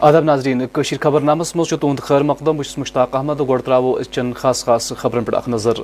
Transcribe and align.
آداب 0.00 0.24
ناظرین، 0.24 0.62
کشیر 0.72 0.98
خبر 1.02 1.20
نامس 1.20 1.54
مز 1.56 1.68
تہد 1.80 2.00
خیر 2.06 2.22
مقدم 2.22 2.56
بس 2.56 2.76
مشتاق 2.78 3.14
احمد 3.16 3.40
گوڑ 3.46 3.58
ترو 3.60 4.02
چن 4.14 4.32
خاص 4.36 4.64
خاص 4.64 4.92
خبرن 4.98 5.24
پہ 5.24 5.36
اخ 5.36 5.48
نظر. 5.48 5.80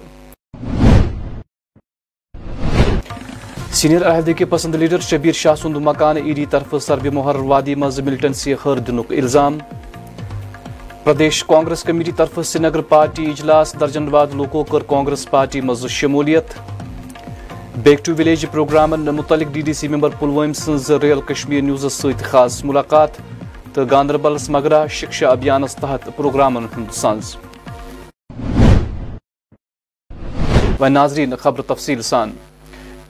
سینئر 3.80 4.06
عہدے 4.10 4.44
پسند 4.50 4.74
لیڈر 4.74 5.00
شبیر 5.08 5.32
شاہ 5.40 5.54
سند 5.62 5.76
مکان 5.86 6.16
ای 6.16 6.32
ڈی 6.32 6.46
طرف 6.50 6.74
سرب 6.82 7.06
مہر 7.14 7.36
وادی 7.50 7.74
مز 7.74 8.00
ملٹنسی 8.06 8.54
ہر 8.64 8.78
دنک 8.86 9.12
الزام. 9.18 9.58
پردیش 11.04 11.42
کانگریس 11.48 11.82
کمیٹی 11.82 12.12
طرف 12.16 12.38
سری 12.44 12.62
نگر 12.62 12.80
پارٹی 12.94 13.26
اجلاس 13.30 13.74
درجن 13.80 14.08
واد 14.12 14.34
لوکو 14.34 14.64
کر 14.70 14.82
کانگریس 14.88 15.30
پارٹی 15.30 15.60
مز 15.60 15.86
شمولیت. 15.98 16.58
بیک 17.84 18.04
ٹو 18.04 18.12
ولیج 18.18 18.46
پروگرامن 18.50 19.14
متعلق 19.14 19.54
ڈی 19.54 19.60
ڈی 19.60 19.72
سی 19.72 19.88
ممبر 19.88 20.10
پلوام 20.18 20.52
سنز 20.62 20.90
ریل 21.02 21.20
کشمیر 21.28 21.62
نیوزس 21.62 22.00
ست 22.02 22.24
خاص 22.24 22.64
ملاقات. 22.64 23.20
تو 23.74 23.84
گاندربلس 23.90 24.48
مگرہ 24.50 24.86
شکشا 24.86 25.28
ابھیانس 25.28 25.74
تحت 25.76 26.08
پروگرامن 26.16 26.66
ہند 26.76 26.92
سنز 26.94 27.34
و 30.80 30.88
ناظرین، 30.88 31.34
خبر 31.36 31.62
تفصیل 31.62 32.02
سان۔ 32.02 32.30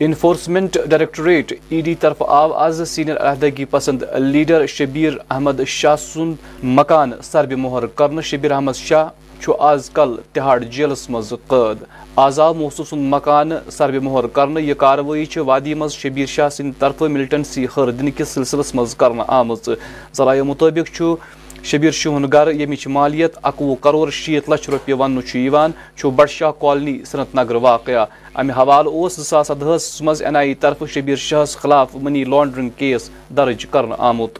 انفورسمنٹ 0.00 0.76
ڈائریکٹوریٹ 0.90 1.52
ای 1.68 1.80
ڈی 1.80 1.94
طرف 2.00 2.22
آو 2.28 2.52
آز 2.52 2.80
سینئر 2.88 3.16
عہدگی 3.30 3.64
پسند 3.70 4.02
لیڈر 4.18 4.66
شبیر 4.66 5.12
احمد 5.30 5.60
شاہ 5.66 5.96
سند 5.96 6.64
مکان 6.78 7.12
سرب 7.22 7.52
مہر 7.58 7.86
کرن 7.86 8.22
شبیر 8.22 8.52
احمد 8.52 8.76
شاہ 8.76 9.08
چھو 9.40 9.56
آز 9.70 9.90
کل 9.94 10.16
تہاڑ 10.32 10.58
جیلس 10.64 11.08
مز 11.10 11.32
قید۔ 11.46 11.84
آزاد 12.16 12.54
محسوس 12.54 12.92
مکان 12.92 13.52
سرب 13.72 14.02
مہر 14.02 14.26
کرن 14.32 14.56
یہ 14.58 14.74
کاروی 14.78 15.24
وادی 15.36 15.72
مز 15.74 15.92
شبیر 15.92 16.26
شاہ 16.26 16.48
سند 16.48 16.72
طرف 16.78 17.00
ملٹنسی 17.02 17.66
ہر 17.76 17.90
دن 17.90 18.10
کس 18.16 18.28
سلسلس 18.28 18.74
مز 18.74 18.94
کرن 18.96 19.20
آمز 19.28 19.68
ذرائع 20.16 20.42
مطابق 20.42 20.92
چھو 20.94 21.14
شبیر 21.62 21.90
شہن 21.92 22.24
گر 22.32 22.50
یمچ 22.52 22.86
مالیت 22.88 23.38
اکوہ 23.42 23.74
کروڑ 23.82 24.08
شیت 24.12 24.50
لچھ 24.50 24.68
روپیہ 24.70 24.94
ون 24.94 25.72
بڑشاہ 26.16 26.50
کالنی 26.60 26.98
سنت 27.04 27.34
نگر 27.34 27.54
واقع 27.62 28.04
امہ 28.34 28.52
حوالہ 28.52 28.90
اس 28.94 29.16
زاس 29.20 29.46
سدہس 29.46 30.00
مز 30.02 30.22
این 30.22 30.36
آئی 30.36 30.54
طرف 30.60 30.82
شبیر 30.94 31.16
شاہس 31.18 31.56
خلاف 31.56 31.96
منی 31.96 32.24
لانڈرنگ 32.24 32.70
کیس 32.76 33.10
درج 33.36 33.66
کرن 33.70 33.92
آمت۔ 33.98 34.38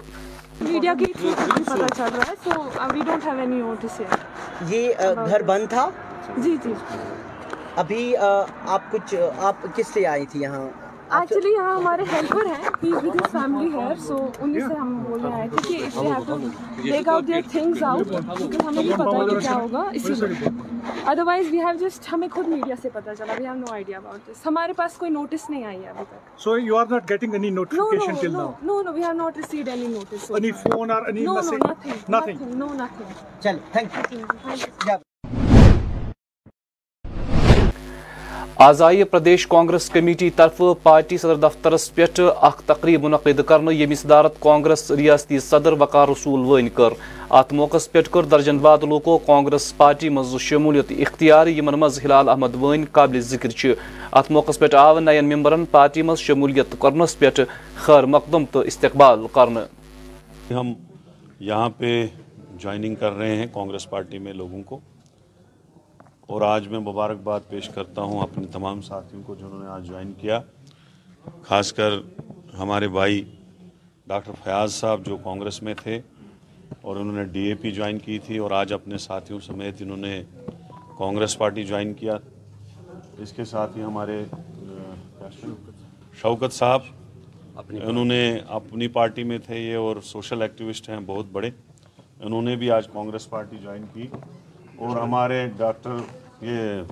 نوٹس 3.42 4.00
یہ 4.68 4.88
گھر 5.26 5.42
بند 5.42 5.68
تھا؟ 5.70 5.88
جی 6.36 6.56
جی۔ 6.64 6.72
ابھی 7.76 8.16
آپ 8.16 8.90
کچھ 8.90 9.14
آپ 9.38 9.66
کس 9.74 9.96
لیے 9.96 10.06
آئی 10.06 10.26
تھی 10.26 10.40
یہاں 10.40 10.66
ایکچولی 11.10 11.52
یہاں 11.52 11.74
ہمارے 11.76 12.02
ہیلپر 12.12 12.46
ہیں 12.46 12.70
ہی 12.84 12.92
ود 12.92 13.16
ہز 13.16 13.30
فیملی 13.32 13.72
ہے 13.72 13.94
سو 14.06 14.16
انہیں 14.40 14.68
سے 14.68 14.74
ہم 14.74 14.96
بولنے 15.02 15.32
آئے 15.34 15.48
تھے 15.48 15.62
کہ 15.68 15.84
if 15.84 15.96
they 15.96 16.06
have 16.06 16.22
to 16.26 16.36
take 16.82 17.08
out 17.08 17.26
their 17.26 17.40
things 17.50 17.82
out 17.82 18.08
کیونکہ 18.08 18.66
ہمیں 18.66 18.82
نہیں 18.82 18.92
پتا 18.94 19.26
کہ 19.26 19.38
کیا 19.38 19.54
ہوگا 19.54 19.82
اسی 19.92 20.14
لیے 20.14 20.48
ادروائز 21.06 21.46
وی 21.50 21.60
ہیو 21.60 21.76
جسٹ 21.80 22.12
ہمیں 22.12 22.28
خود 22.32 22.48
میڈیا 22.48 22.74
سے 22.82 22.88
پتا 22.92 23.14
چلا 23.14 23.32
we 23.32 23.46
have 23.46 23.54
no 23.54 23.72
idea 23.72 23.98
about 23.98 24.30
this 24.30 24.46
ہمارے 24.46 24.72
پاس 24.76 24.96
کوئی 24.98 25.10
نوٹس 25.10 25.48
نہیں 25.50 25.64
آئی 25.64 25.84
ہے 25.84 25.88
ابھی 25.88 26.04
تک 26.06 27.32
notification 27.54 28.14
no, 28.14 28.20
till 28.20 28.32
no, 28.32 28.38
now? 28.40 28.58
no, 28.62 28.82
no, 28.82 28.92
we 28.92 29.02
have 29.02 29.16
not 29.16 29.36
received 29.36 29.68
any 29.68 29.88
notice. 29.88 30.22
so 30.22 30.34
Any 30.34 30.52
far. 30.52 30.62
phone 30.64 30.90
or 30.90 31.08
any 31.08 31.22
No, 31.22 31.34
no, 31.34 31.40
message? 31.40 31.58
nothing, 31.60 32.04
Nothing. 32.08 32.38
nothing, 32.38 32.58
no, 32.58 32.68
nothing. 32.74 33.16
چل 33.40 33.58
thank 33.72 34.12
you 34.12 35.04
Thank 38.56 38.62
you. 38.62 38.68
آزائی 38.68 39.04
Pradesh 39.04 39.46
Congress 39.46 39.88
committee 39.90 40.28
طرف 40.36 40.60
party 40.82 41.16
صدر 41.18 41.36
دفترس 41.36 41.94
پہ 41.94 42.04
اخ 42.18 42.62
تقریب 42.66 43.04
منعقد 43.04 43.40
کرنے 43.46 43.74
یمہ 43.74 43.94
صدارت 43.94 44.38
کانگریس 44.40 44.90
ریاستی 44.90 45.38
صدر 45.38 45.72
وقار 45.78 46.08
رسول 46.08 46.44
ون 46.50 46.68
کر۔ 46.74 46.92
ات 47.30 47.52
موقع 47.52 47.78
پہ 47.92 48.00
کر 48.10 48.24
درجن 48.30 48.58
واد 48.62 48.84
لوکو 48.88 49.16
کانگریس 49.26 49.76
پارٹی 49.76 50.08
مز 50.08 50.34
شمولیت 50.40 50.92
اختیار، 50.98 51.46
یمن 51.46 51.74
مز 51.80 51.98
ہلال 52.04 52.28
احمد 52.28 52.54
ون 52.60 52.84
قابل 52.92 53.20
ذکر 53.20 53.50
چھ۔ 53.50 53.74
ات 54.12 54.30
موقع 54.30 54.52
پہ 54.58 54.74
آو 54.76 54.98
نین 55.00 55.34
ممبرن 55.34 55.64
پارٹی 55.70 56.02
مز 56.02 56.18
شمولیت 56.18 56.74
کرنس 56.80 57.18
پہ 57.18 57.30
خیر 57.84 58.06
مقدم 58.06 58.44
تو 58.52 58.60
استقبال 58.70 59.26
کرنے 59.34 60.54
ہم 60.54 60.72
یہاں 61.40 61.68
پہ 61.78 62.06
جوائننگ 62.58 62.94
کر 62.94 63.12
رہے 63.18 63.36
ہیں 63.36 63.46
کانگریس 63.52 63.90
پارٹی 63.90 64.18
میں 64.18 64.32
لوگوں 64.32 64.62
کو۔ 64.62 64.80
اور 66.34 66.42
آج 66.42 66.68
میں 66.68 66.78
مبارکباد 66.78 67.40
پیش 67.48 67.68
کرتا 67.68 68.02
ہوں 68.02 68.20
اپنے 68.20 68.46
تمام 68.46 68.80
ساتھیوں 68.80 69.22
کو 69.22 69.34
جنہوں 69.34 69.60
نے 69.60 69.66
آج 69.66 69.86
جوائن 69.86 70.12
کیا 70.20 70.40
خاص 71.42 71.72
کر 71.72 71.92
ہمارے 72.58 72.88
بھائی 72.88 73.22
ڈاکٹر 74.06 74.32
فیاض 74.44 74.74
صاحب 74.74 75.06
جو 75.06 75.16
کانگریس 75.16 75.62
میں 75.62 75.74
تھے 75.82 76.00
اور 76.80 76.96
انہوں 76.96 77.16
نے 77.16 77.24
ڈی 77.24 77.40
اے 77.40 77.54
پی 77.54 77.70
جوائن 77.70 77.98
کی 77.98 78.18
تھی 78.18 78.38
اور 78.38 78.50
آج 78.50 78.72
اپنے 78.72 78.98
ساتھیوں 78.98 79.40
سمیت 79.40 79.74
انہوں 79.80 79.96
نے 79.96 80.22
کانگریس 80.98 81.38
پارٹی 81.38 81.64
جوائن 81.64 81.94
کیا۔ 81.94 82.16
اس 83.18 83.32
کے 83.32 83.44
ساتھ 83.44 83.78
ہی 83.78 83.82
ہمارے 83.82 84.24
شوکت 86.14 86.52
صاحب 86.52 86.80
انہوں 87.70 88.04
نے 88.04 88.38
اپنی 88.48 88.88
پارٹی 88.88 89.24
میں 89.24 89.38
تھے 89.38 89.58
یہ 89.58 89.76
اور 89.76 89.96
سوشل 90.02 90.42
ایکٹیوسٹ 90.42 90.88
ہیں 90.88 91.00
بہت 91.06 91.26
بڑے 91.32 91.50
انہوں 92.20 92.42
نے 92.42 92.56
بھی 92.56 92.70
آج 92.70 92.88
کانگریس 92.92 93.30
پارٹی 93.30 93.56
جوائن 93.58 93.84
کی۔ 93.92 94.06
اور 94.76 94.96
ہمارے 94.96 95.46
ڈاکٹر 95.56 95.90
یہ 96.44 96.82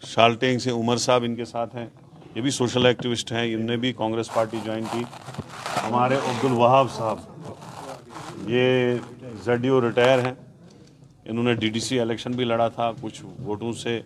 شالٹینگ 0.00 0.58
سے 0.58 0.70
عمر 0.70 0.96
صاحب۔ 0.96 1.22
ان 1.22 1.34
کے 1.36 1.44
ساتھ 1.44 1.76
ہیں۔ 1.76 1.86
یہ 2.34 2.40
بھی 2.40 2.50
سوشل 2.50 2.86
ایکٹیوسٹ 2.86 3.32
ہیں۔ 3.32 3.54
انہوں 3.54 3.68
نے 3.68 3.76
بھی 3.76 3.92
کانگریس 3.92 4.34
پارٹی 4.34 4.56
جوائن 4.64 4.84
کی۔ 4.92 5.02
ہمارے 5.88 6.14
عبد 6.14 6.44
الوہاب 6.44 6.86
صاحب 6.92 7.18
یہ 8.46 8.94
زڈیو 9.44 9.80
ریٹائر 9.80 10.18
ہیں۔ 10.18 10.34
انہوں 11.24 11.44
نے 11.44 11.54
ڈی 11.54 11.68
ڈی 11.68 11.80
سی 11.80 12.00
الیکشن 12.00 12.32
بھی 12.32 12.44
لڑا 12.44 12.68
تھا۔ 12.68 12.92
کچھ 13.00 13.24
ووٹوں 13.42 13.72
سے 13.72 14.00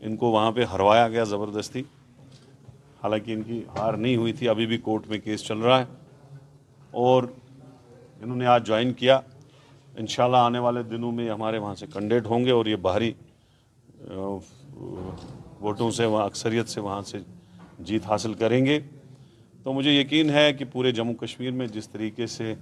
ان 0.00 0.16
کو 0.16 0.26
وہاں 0.26 0.52
پہ 0.52 0.64
ہروایا 0.64 1.08
گیا 1.08 1.24
زبردستی۔ 1.24 1.80
حالانکہ 3.02 3.32
ان 3.32 3.42
کی 3.42 3.64
ہار 3.78 3.94
نہیں 3.94 4.16
ہوئی 4.16 4.32
تھی۔ 4.32 4.48
ابھی 4.48 4.66
بھی 4.66 4.78
کورٹ 4.78 5.08
میں 5.08 5.18
کیس 5.18 5.40
چل 5.44 5.58
رہا 5.58 5.78
ہے۔ 5.78 5.84
اور 6.90 7.22
انہوں 8.22 8.36
نے 8.36 8.46
آج 8.46 8.66
جوائن 8.66 8.92
کیا۔ 8.92 9.20
انشاءاللہ 9.98 10.36
آنے 10.36 10.58
والے 10.58 10.82
دنوں 10.82 11.12
میں 11.12 11.28
ہمارے 11.30 11.58
وہاں 11.58 11.74
سے 11.74 11.86
کنڈیٹ 11.92 12.26
ہوں 12.26 12.44
گے 12.44 12.50
اور 12.50 12.66
یہ 12.66 12.76
باہری 12.82 13.12
ووٹوں 15.60 15.90
سے، 15.90 16.04
وہاں 16.04 16.24
اکثریت 16.24 16.68
سے 16.68 16.80
وہاں 16.80 17.02
سے 17.02 17.18
جیت 17.78 18.06
حاصل 18.06 18.34
کریں 18.34 18.64
گے۔ 18.66 18.78
تو 19.64 19.72
مجھے 19.72 19.92
یقین 19.92 20.30
ہے 20.30 20.52
کہ 20.52 20.64
پورے 20.72 20.90
جموں 20.92 21.14
کشمیر 21.20 21.50
میں 21.50 21.66
جس 21.66 21.88
طریقے 21.88 22.26
سے 22.26 22.54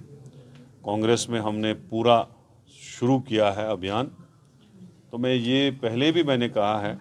کانگریس 0.83 1.27
میں 1.29 1.41
ہم 1.41 1.55
نے 1.57 1.73
پورا 1.89 2.21
شروع 2.73 3.19
کیا 3.27 3.55
ہے 3.55 3.65
ابھیان، 3.67 4.09
تو 5.09 5.17
میں 5.17 5.33
یہ 5.33 5.69
پہلے 5.81 6.11
بھی 6.11 6.23
میں 6.23 6.37
نے 6.37 6.49
کہا 6.49 6.81
ہے 6.81 6.93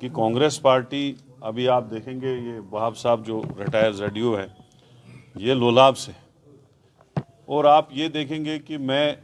کہ 0.00 0.08
کانگریس 0.14 0.60
پارٹی، 0.62 1.12
ابھی 1.40 1.68
آپ 1.68 1.90
دیکھیں 1.90 2.20
گے 2.20 2.34
یہ 2.34 2.58
وہاب 2.70 2.96
صاحب 2.96 3.26
جو 3.26 3.40
ریٹائر 3.58 3.92
زیڈیو 3.92 4.36
ہے 4.38 4.46
یہ 5.36 5.54
لولاب 5.54 5.98
سے 5.98 6.12
اور 7.46 7.64
آپ 7.64 7.86
یہ 7.92 8.08
دیکھیں 8.08 8.44
گے 8.44 8.58
کہ 8.58 8.78
میں 8.78 9.14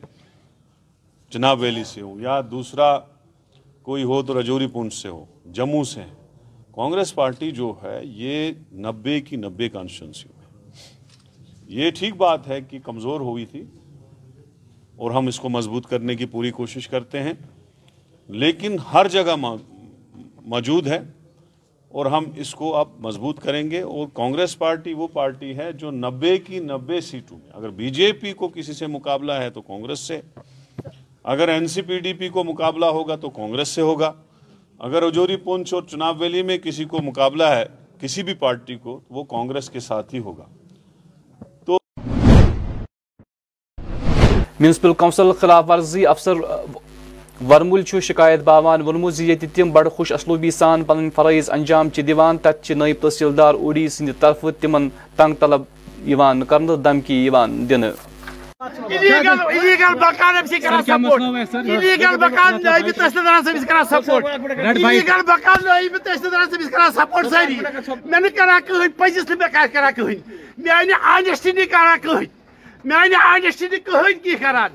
چناب 1.33 1.61
ویلی 1.61 1.83
سے 1.85 2.01
ہوں 2.01 2.21
یا 2.21 2.41
دوسرا 2.51 2.99
کوئی 3.83 4.05
ہو 4.05 4.23
تو 4.23 4.39
رجوری 4.41 4.67
پونچھ 4.73 4.95
سے 4.95 5.09
ہو 5.09 5.25
جموں 5.55 5.83
سے 5.85 6.05
کانگریس 6.73 7.15
پارٹی 7.15 7.51
جو 7.51 7.73
ہے، 7.83 8.01
یہ 8.05 8.51
نبے 8.87 9.21
کی 9.21 9.37
نبے 9.37 9.69
کانسٹیچنسی 9.69 10.29
میں 10.29 10.47
یہ 11.79 11.91
ٹھیک 11.99 12.15
بات 12.17 12.49
ہے 12.49 12.61
کہ 12.69 12.79
کمزور 12.85 13.21
ہوئی 13.21 13.45
تھی 13.47 13.63
اور 14.97 15.11
ہم 15.11 15.27
اس 15.27 15.39
کو 15.41 15.49
مضبوط 15.49 15.87
کرنے 15.87 16.15
کی 16.17 16.27
پوری 16.27 16.51
کوشش 16.51 16.89
کرتے 16.89 17.23
ہیں، 17.23 17.33
لیکن 18.29 18.77
ہر 18.93 19.09
جگہ 19.09 19.37
موجود 19.37 20.87
ہے 20.87 20.99
اور 21.93 22.07
ہم 22.07 22.25
اس 22.37 22.55
کو 22.55 22.75
اب 22.77 22.89
مضبوط 23.01 23.41
کریں 23.43 23.71
گے 23.71 23.81
اور 23.83 24.07
کانگریس 24.15 24.59
پارٹی 24.59 24.93
وہ 24.95 25.07
پارٹی 25.13 25.57
ہے 25.57 25.73
جو 25.73 25.91
نبے 25.91 26.37
کی 26.39 26.59
نبے 26.61 27.01
سیٹوں 27.01 27.39
میں، 27.39 27.51
اگر 27.53 27.71
بی 27.71 27.91
جے 27.91 28.13
پی 28.21 28.33
کو 28.33 28.49
کسی 28.55 28.73
سے 28.73 28.87
مقابلہ 28.87 29.33
ہے 29.33 29.51
تو 29.51 29.63
کانگریس 29.63 30.01
سے 30.01 30.21
اگر 31.33 31.49
N 31.49 31.67
C 31.67 31.83
P 31.83 31.99
D 32.01 32.13
P 32.19 32.29
کو 32.35 32.43
مقابلہ 32.45 32.87
ہوگا 32.97 33.17
تو 33.23 33.31
کانگریس 33.31 33.69
سے 33.69 33.83
ہوگا۔ 33.83 34.13
اگر 34.79 35.03
اجوری 35.03 35.37
پونچھ 35.37 35.73
اور 35.75 35.83
چناب 35.91 36.21
ویلی 36.21 36.43
میں 36.43 36.57
کسی 36.59 36.85
کو 36.85 37.03
مقابلہ 37.03 37.45
ہے، 37.45 37.65
کسی 38.01 38.23
بھی 38.23 38.35
پارٹی 38.45 38.77
کو 38.83 38.99
وہ 39.11 39.25
کانگریس 39.33 39.69
کے 39.71 39.81
ساتھ 39.81 40.15
ہی 40.15 40.19
ہوگا 40.19 40.45
میونسپل 44.61 44.93
کونسل 44.99 45.33
خلاف 45.41 45.65
ورزی 45.69 46.07
افسر 46.07 46.41
ورمل 47.49 47.83
شکایت 48.03 48.41
باوان 48.45 48.83
وونمت 48.83 49.15
زِ 49.15 49.25
ییٚتہِ 49.25 49.49
تِم 49.55 49.71
بڑٕ 49.73 49.91
خوش 49.97 50.13
اسلوبی 50.13 50.51
سان 50.51 50.85
پنٕنۍ 50.85 51.11
فرٲیض 51.15 51.51
انجام 51.51 51.91
چھِ 51.91 52.07
دِوان 52.07 52.39
تتہِ 52.39 52.65
چھِ 52.65 52.77
نٲیِب 52.77 53.03
تحصیلدار 53.03 53.55
اوڈی 53.55 53.89
سٕنٛدِ 53.89 54.21
طرفہٕ 54.21 54.61
تِمن 54.61 54.89
تنگ 55.17 55.35
طلب 55.41 55.63
یِوان 56.07 56.45
کرنہٕ 56.45 56.77
دھمکی 56.85 57.25
illegal 58.61 59.39
illegal 59.57 59.95
مکان 59.97 60.37
أمۍ 60.37 60.49
چھِ 60.49 60.61
کران 60.63 60.83
support 60.83 61.21
illegal 61.75 62.17
مکان 62.23 62.57
نٲیِب 62.63 62.91
تحصیلدارن 62.97 63.49
أمِس 63.49 63.67
کران 63.69 63.85
support 63.91 64.25
illegal 64.25 65.23
مکان 65.29 65.65
نٲیِب 65.65 65.97
تحصیلدارن 66.05 66.55
أمِس 66.55 66.71
کران 66.71 66.91
support 66.97 67.31
سٲری 67.31 67.55
مےٚ 67.55 68.21
نہٕ 68.21 68.37
کران 68.37 68.61
کٕہٕنۍ 68.67 68.89
پٔزِس 68.99 69.31
نہٕ 69.31 69.39
مےٚ 69.39 69.49
کران 69.73 69.93
کٕہٕنۍ 69.95 70.19
میانہِ 70.57 70.93
آنیسٹی 71.15 71.53
نہٕ 71.53 71.71
کران 71.71 71.99
کٕہٕنۍ 71.99 72.27
میانہ 72.85 73.17
آنسٹی 73.27 73.79
کہین 73.85 74.19
کی 74.25 74.35
کران 74.41 74.71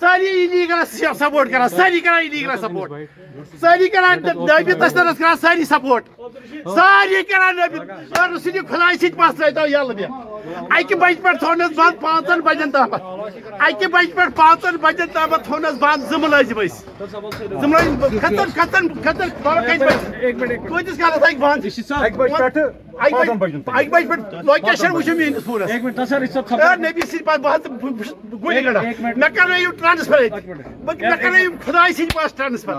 ساری 0.00 0.26
ایلیگل 0.40 0.84
سپورٹ 1.18 1.50
کران 1.50 1.68
ساری 1.68 2.00
کران 2.00 2.22
ایلیگل 2.22 2.56
سپورٹ 2.60 2.90
ساری 3.60 3.88
کران 3.88 4.22
نبی 4.22 4.74
تسلس 4.74 5.18
کران 5.18 5.36
ساری 5.40 5.64
سپورٹ 5.64 6.04
ساری 6.74 7.22
کران 7.30 7.56
نبی 7.56 7.78
اور 8.18 8.38
سنی 8.44 8.60
خدا 8.68 8.90
سیت 9.00 9.16
پاس 9.16 9.40
رہتا 9.40 9.64
یل 9.70 9.92
بہ 9.94 10.37
اکہ 10.78 10.94
بج 10.94 11.20
پہ 11.22 11.32
تھونس 11.40 11.76
بند 11.76 12.00
پانچن 12.00 12.40
بجن 12.44 12.70
تام 12.70 12.94
اکہ 12.94 13.86
بج 13.92 14.14
پہ 14.14 14.28
پانچن 14.36 14.76
بجن 14.82 15.12
تام 15.12 15.34
تھونس 15.44 15.78
بند 15.80 16.10
زٕ 16.10 16.18
ملٲزم 16.20 16.60
ٲسۍ 16.60 16.68
زٕ 17.60 17.68
ملٲزم 17.68 18.18
کھتن 18.18 18.50
کھتن 18.54 18.88
کھتن 19.02 19.28
کٔژِ 19.42 19.82
بجہِ 19.82 20.56
کۭتِس 20.68 20.98
کالس 20.98 21.22
ہیٚکہِ 21.22 21.38
بند. 21.38 21.64
اکہ 22.98 23.88
بج 23.88 24.04
پہ 24.08 24.14
لوکیشن 24.44 24.90
وچھو 24.92 25.14
میٲنس 25.16 25.44
فونس 25.44 25.70
نبی 26.80 27.06
سی 27.10 27.18
پاس 27.24 27.38
بہت 27.42 27.66
گولی 28.42 28.64
گڑا 28.64 28.80
مے 29.16 29.28
کرنٲیو 29.34 29.70
ٹرانسفر 29.80 30.18
مے 30.86 30.94
کرنٲیو 31.22 31.50
خدا 31.64 31.86
سی 31.96 32.06
پاس 32.14 32.32
ٹرانسفر. 32.36 32.74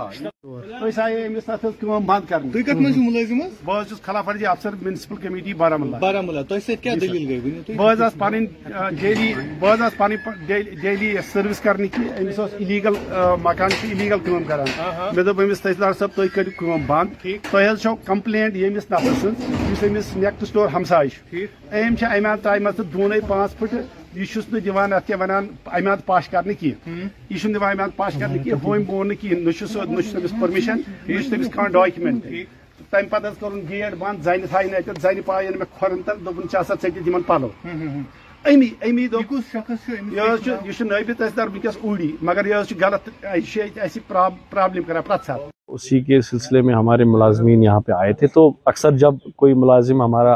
أسۍ 0.81 0.99
آیے 1.03 1.25
أمِس 1.27 1.45
تَتھ 1.45 1.65
ٲس 1.65 1.73
کٲم 1.79 2.05
بنٛد 2.05 2.29
کَرٕنۍ 2.29 2.51
تُہۍ 2.51 2.63
کتھ 2.63 2.75
منٛز 2.75 2.93
چھِو 2.93 3.01
مُلٲزِم 3.03 3.41
حظ 3.41 3.51
بہٕ 3.65 3.81
حظ 3.81 3.87
چھُس 3.89 4.01
خلاف 4.05 4.27
ورزی 4.27 4.45
افسر 4.45 4.71
میونسپل 4.81 5.15
کمیٹی 5.23 5.53
بارہمولہ 5.61 5.97
بارہمولہ 5.99 6.41
تۄہہِ 6.49 6.61
سۭتۍ 6.61 6.81
کیٛاہ 6.81 6.97
دٔلیٖل 6.97 7.25
گٔے 7.29 7.39
بہٕ 7.67 7.91
حظ 7.91 8.01
آس 8.01 8.17
پنٕنۍ 8.17 8.45
ڈیلی 9.01 9.33
بہٕ 9.59 9.73
حظ 9.73 9.81
آس 9.81 9.97
پنٕنۍ 9.97 10.81
ڈیلی 10.81 11.13
سٔروِس 11.31 11.59
کرنہِ 11.61 11.87
کہِ 11.91 12.09
أمِس 12.21 12.39
اوس 12.39 12.53
اِلیٖگل 12.59 12.95
مکان 13.43 13.69
چھُ 13.69 13.91
اِلیٖگل 13.91 14.19
کٲم 14.25 14.43
کران 14.47 14.67
مےٚ 15.15 15.25
دوٚپ 15.25 15.41
أمِس 15.41 15.61
تحصیلدار 15.61 15.93
صٲب 15.99 16.15
تُہۍ 16.15 16.27
کٔرِو 16.35 16.51
کٲم 16.57 16.85
بنٛد 16.87 17.27
تۄہہِ 17.51 17.69
حظ 17.69 17.81
چھو 17.81 17.95
کمپلینٹ 18.05 18.55
ییٚمِس 18.55 18.91
نفر 18.91 19.13
سٕنٛز 19.21 19.71
یُس 19.71 19.83
أمِس 19.83 20.53
ڈور 20.53 20.67
ہمساے 20.73 21.07
چھُ 21.07 21.45
أمۍ 21.71 21.95
چھِ 21.95 22.05
اَمہِ 22.05 22.25
اَنٛد 22.25 22.43
ترٛایمَژٕ 22.43 22.83
دوٗنَے 22.93 23.19
پانٛژھ 23.27 23.57
پھٕٹہٕ 23.59 23.83
یہ 24.15 24.25
نہٕ 24.51 24.63
دِوان 24.65 24.93
اَتھ 24.93 25.07
کیٛاہ 25.07 25.19
وَنان 25.21 25.47
اَمہِ 25.65 25.87
اَنٛد 25.87 26.05
پاش 26.05 26.29
کرنہٕ 26.29 26.59
کینٛہہ 26.59 27.07
یہِ 27.29 27.39
چھُنہٕ 27.39 27.53
دِوان 27.53 27.71
اَمہِ 27.71 27.81
اَنٛد 27.81 27.97
پاش 27.97 28.13
کرنہٕ 28.19 28.43
کینٛہہ 28.43 28.63
ہوٚمۍ 28.63 28.87
گوٚو 28.87 29.03
نہٕ 29.03 29.21
کِہیٖنۍ 29.21 29.45
نہ 29.45 29.51
چھُ 29.51 29.67
سُہ 29.67 29.85
نہ 29.89 30.01
چھُ 30.01 30.11
تٔمِس 30.13 30.33
پٔرمِشن 30.39 30.77
نہ 31.07 31.21
چھُ 31.21 31.29
تٔمِس 31.29 31.49
کانٛہہ 31.53 31.71
ڈاکیومینٹ 31.73 32.25
تَمہِ 32.91 33.09
پتہٕ 33.09 33.31
حظ 33.31 33.37
کوٚرُن 33.39 33.61
گیٹ 33.69 33.93
بنٛد 33.99 34.23
زنہِ 34.23 34.49
تھایہِ 34.49 34.69
نہٕ 34.71 34.79
اَتٮ۪تھ 34.79 34.99
زنہِ 35.01 35.25
پایَن 35.25 35.57
مےٚ 35.57 35.77
کھۄرن 35.77 36.01
تل 36.05 36.57
ہسا 36.61 36.73
ژٔٹِتھ 36.81 37.07
یِمن 37.07 37.21
پلو۔ 37.21 37.47
امی 38.45 38.67
امی 38.81 39.07
أمِس 39.07 39.53
یہ 40.13 40.71
چھُ 40.71 40.85
نٲبِد 40.85 41.17
تحصیلدار 41.17 41.47
وٕنکٮ۪س 41.47 41.77
اوٗڑی 41.81 42.11
مگر 42.21 42.45
یہِ 42.45 42.55
غلط 42.81 43.09
یہِ 43.23 43.79
اَسہِ 43.81 44.01
پرابلم 44.07 44.83
کران 44.83 45.01
پرٛٮ۪تھ 45.07 45.25
ساتہٕ۔ 45.25 45.47
اسی 45.67 45.99
کے 45.99 46.21
سلسلے 46.21 46.61
میں 46.61 46.75
ہمارے 46.75 47.03
ملازمین 47.03 47.63
یہاں 47.63 47.79
پہ 47.79 47.91
آئے 47.91 48.13
تھے 48.13 48.27
تو 48.27 48.51
اکثر 48.65 48.91
جب 48.91 49.13
کوئی 49.35 49.53
ملازم 49.53 50.01
ہمارا 50.01 50.35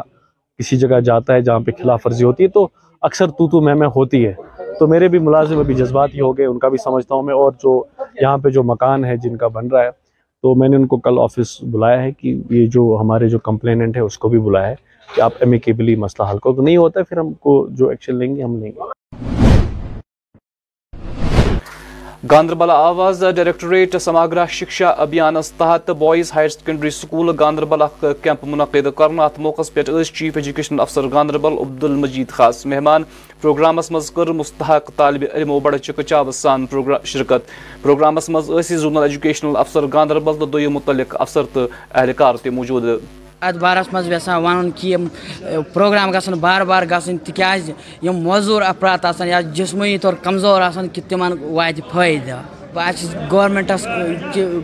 کسی 0.60 0.78
جگہ 0.78 1.00
جاتا 1.00 1.34
ہے 1.34 1.42
جہاں 1.42 1.60
پہ 1.60 1.72
خلاف 1.72 2.06
ورزی 2.06 2.24
ہوتی 2.24 2.44
ہے 2.44 2.50
تو 2.50 2.68
اکثر 3.02 3.28
تو 3.28 3.48
تو 3.50 3.62
میں 3.62 3.76
میں 3.76 3.88
ہوتی 3.88 4.26
ہے۔ 4.28 4.34
تو 4.80 4.88
میرے 4.88 5.08
بھی 5.08 5.20
ملازم 5.20 5.60
ابھی 5.60 5.74
جذباتی 5.74 6.22
ہو 6.22 6.38
گئے 6.38 6.46
ان 6.46 6.60
کا 6.60 6.70
بھی 6.70 6.78
سمجھتا 6.84 7.16
ہوں 7.16 7.24
میں 7.24 7.34
اور 7.34 7.52
جو 7.52 7.84
یہاں 8.22 8.38
پہ 8.38 8.50
جو 8.50 8.64
مکان 8.64 9.06
ہے 9.06 9.18
جن 9.18 9.38
کا 9.38 9.48
بن 9.48 9.68
رہا 9.68 9.84
ہے 9.84 10.03
تو 10.44 10.56
میں 10.56 10.70
نے 10.70 10.76
ان 10.76 10.88
کو 10.88 10.98
کل 10.98 11.20
آفس 11.20 11.64
بلایا 11.64 12.04
ہے 12.04 12.12
کہ 12.12 12.42
یہ 12.50 12.68
جو 12.68 12.98
ہمارے 13.02 13.30
جو 13.30 13.40
کمپلیننٹ 13.40 13.96
ہے 13.96 14.02
اس 14.02 14.18
کو 14.18 14.30
بھی 14.30 14.40
بلایا 14.40 14.70
ہے 14.70 14.76
کہ 15.16 15.22
آپ 15.22 15.32
امیکیبلی 15.42 15.96
مسئلہ 15.96 16.28
حل 16.32 16.38
کرو۔ 16.38 16.54
تو 16.54 16.62
نہیں 16.62 16.78
ہوتا 16.78 17.00
ہے، 17.00 17.06
پھر 17.06 17.18
ہم 17.18 17.34
کو 17.34 17.68
جو 17.72 17.90
ایکشن 17.90 18.16
لیں 18.16 18.36
گے، 18.36 18.44
ہم 18.44 18.56
لیں 18.56 18.72
گے۔ 18.72 18.93
گاندربل 22.32 22.70
آواز 22.70 23.24
ڈائریکٹوریٹ 23.36 23.96
سماگرا 24.02 24.46
شکشا 24.50 24.90
ابھیانس 25.04 25.52
تحت 25.52 25.90
boys 26.00 26.32
higher 26.36 26.50
secondary 26.50 26.90
school 26.90 27.32
Ganderbal 27.40 27.82
اخ 27.82 28.04
کیمپ 28.22 28.44
منعقد 28.44 28.88
کرنا 28.98 29.24
ات 29.26 29.40
موقع 29.40 29.62
پہ 29.74 29.82
چیف 30.04 30.38
ایجوکیشن 30.38 30.80
افسر 30.80 31.08
گاندربل 31.14 31.58
عبد 31.62 31.84
المجید 31.84 32.30
خاص 32.32 32.66
مہمان۔ 32.66 33.04
پروگرامس 33.42 33.92
مز 33.92 34.12
کر 34.16 34.32
مستحق 34.40 34.92
طالب 34.96 35.24
علمو 35.34 35.60
بڑ 35.60 35.76
چکچاو 35.78 36.32
سان 36.32 36.66
شرکت۔ 37.04 37.50
پروگرامس 37.82 38.30
مز 38.30 38.72
زونل 38.72 39.04
ایجوکیشنل 39.04 39.56
افسر 39.56 39.88
گاندربل 39.94 40.40
تو 40.40 40.46
دویم 40.46 40.74
متعلق 40.74 41.16
افسر 41.20 41.44
تو 41.54 41.68
اہلکار 41.94 42.36
تہ 42.44 42.50
موجود۔ 42.50 42.84
ات 43.48 43.56
بارس 43.64 43.94
مز 43.94 44.12
یژھان 44.12 44.44
ون 44.44 44.70
کہ 44.76 44.96
پروگرام 45.74 46.12
گھن 46.12 46.40
بار 46.40 46.62
بار 46.70 46.84
گھن 46.90 47.18
تکیاز 47.26 47.70
یم 48.06 48.22
موزور 48.24 48.62
افراد 48.62 49.06
آسان 49.06 49.28
یا 49.28 49.42
جسمانی 49.58 49.98
طور 50.04 50.14
کمزور 50.24 50.62
آسان 50.62 50.88
کہ 50.94 51.02
تمن 51.10 51.32
وات 51.58 51.80
فائدہ 51.92 52.42
بہت 52.74 53.32
گورمنٹس 53.32 53.86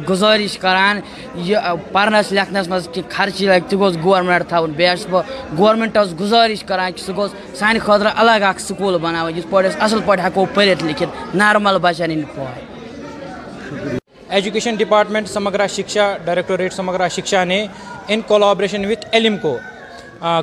گزارش 0.10 0.58
کران، 0.58 1.00
یہ 1.48 1.58
پرنس 1.92 2.32
لکھنس 2.32 2.68
مز 2.70 2.88
کہ 2.94 3.02
خرچی 3.10 3.46
لگ 3.48 3.68
تہ 3.70 3.76
گوس 3.80 3.98
گورمنٹ 4.04 4.48
تھاون۔ 4.50 4.72
بیٚیہِ 4.78 4.98
چھُس 4.98 5.08
بہٕ 5.10 5.58
گورمنٹس 5.58 6.20
گزارش 6.20 6.64
کران 6.70 6.92
کہ 6.96 7.02
سُہ 7.06 7.16
گوٚژھ 7.16 7.34
سانہِ 7.58 7.82
خٲطرٕ 7.86 8.14
الگ 8.22 8.44
اکھ 8.50 8.62
سکوٗل 8.62 8.98
بناوُن 9.02 9.38
یِتھ 9.38 9.48
پٲٹھۍ 9.52 9.70
أسۍ 9.70 9.82
اصل 9.86 10.00
پٲٹھۍ 10.06 10.24
ہٮ۪کو 10.26 10.46
پٔرِتھ 10.54 10.84
لیکھِتھ 10.84 11.36
نارمل 11.36 11.78
بچن 11.82 12.12
ہٕنٛدۍ 12.12 12.36
پٲٹھۍ 12.36 14.00
education 14.30 14.76
department 14.76 15.30
Samagra 15.30 15.68
Shiksha 15.68 16.16
directorate 16.26 16.74
Samagra 16.74 17.08
Shiksha 17.08 17.44
نے 17.44 17.66
ان 18.08 18.22
کولابریشن 18.28 18.86
وتھ 18.86 19.06
ایلم 19.12 19.38
کو 19.38 19.58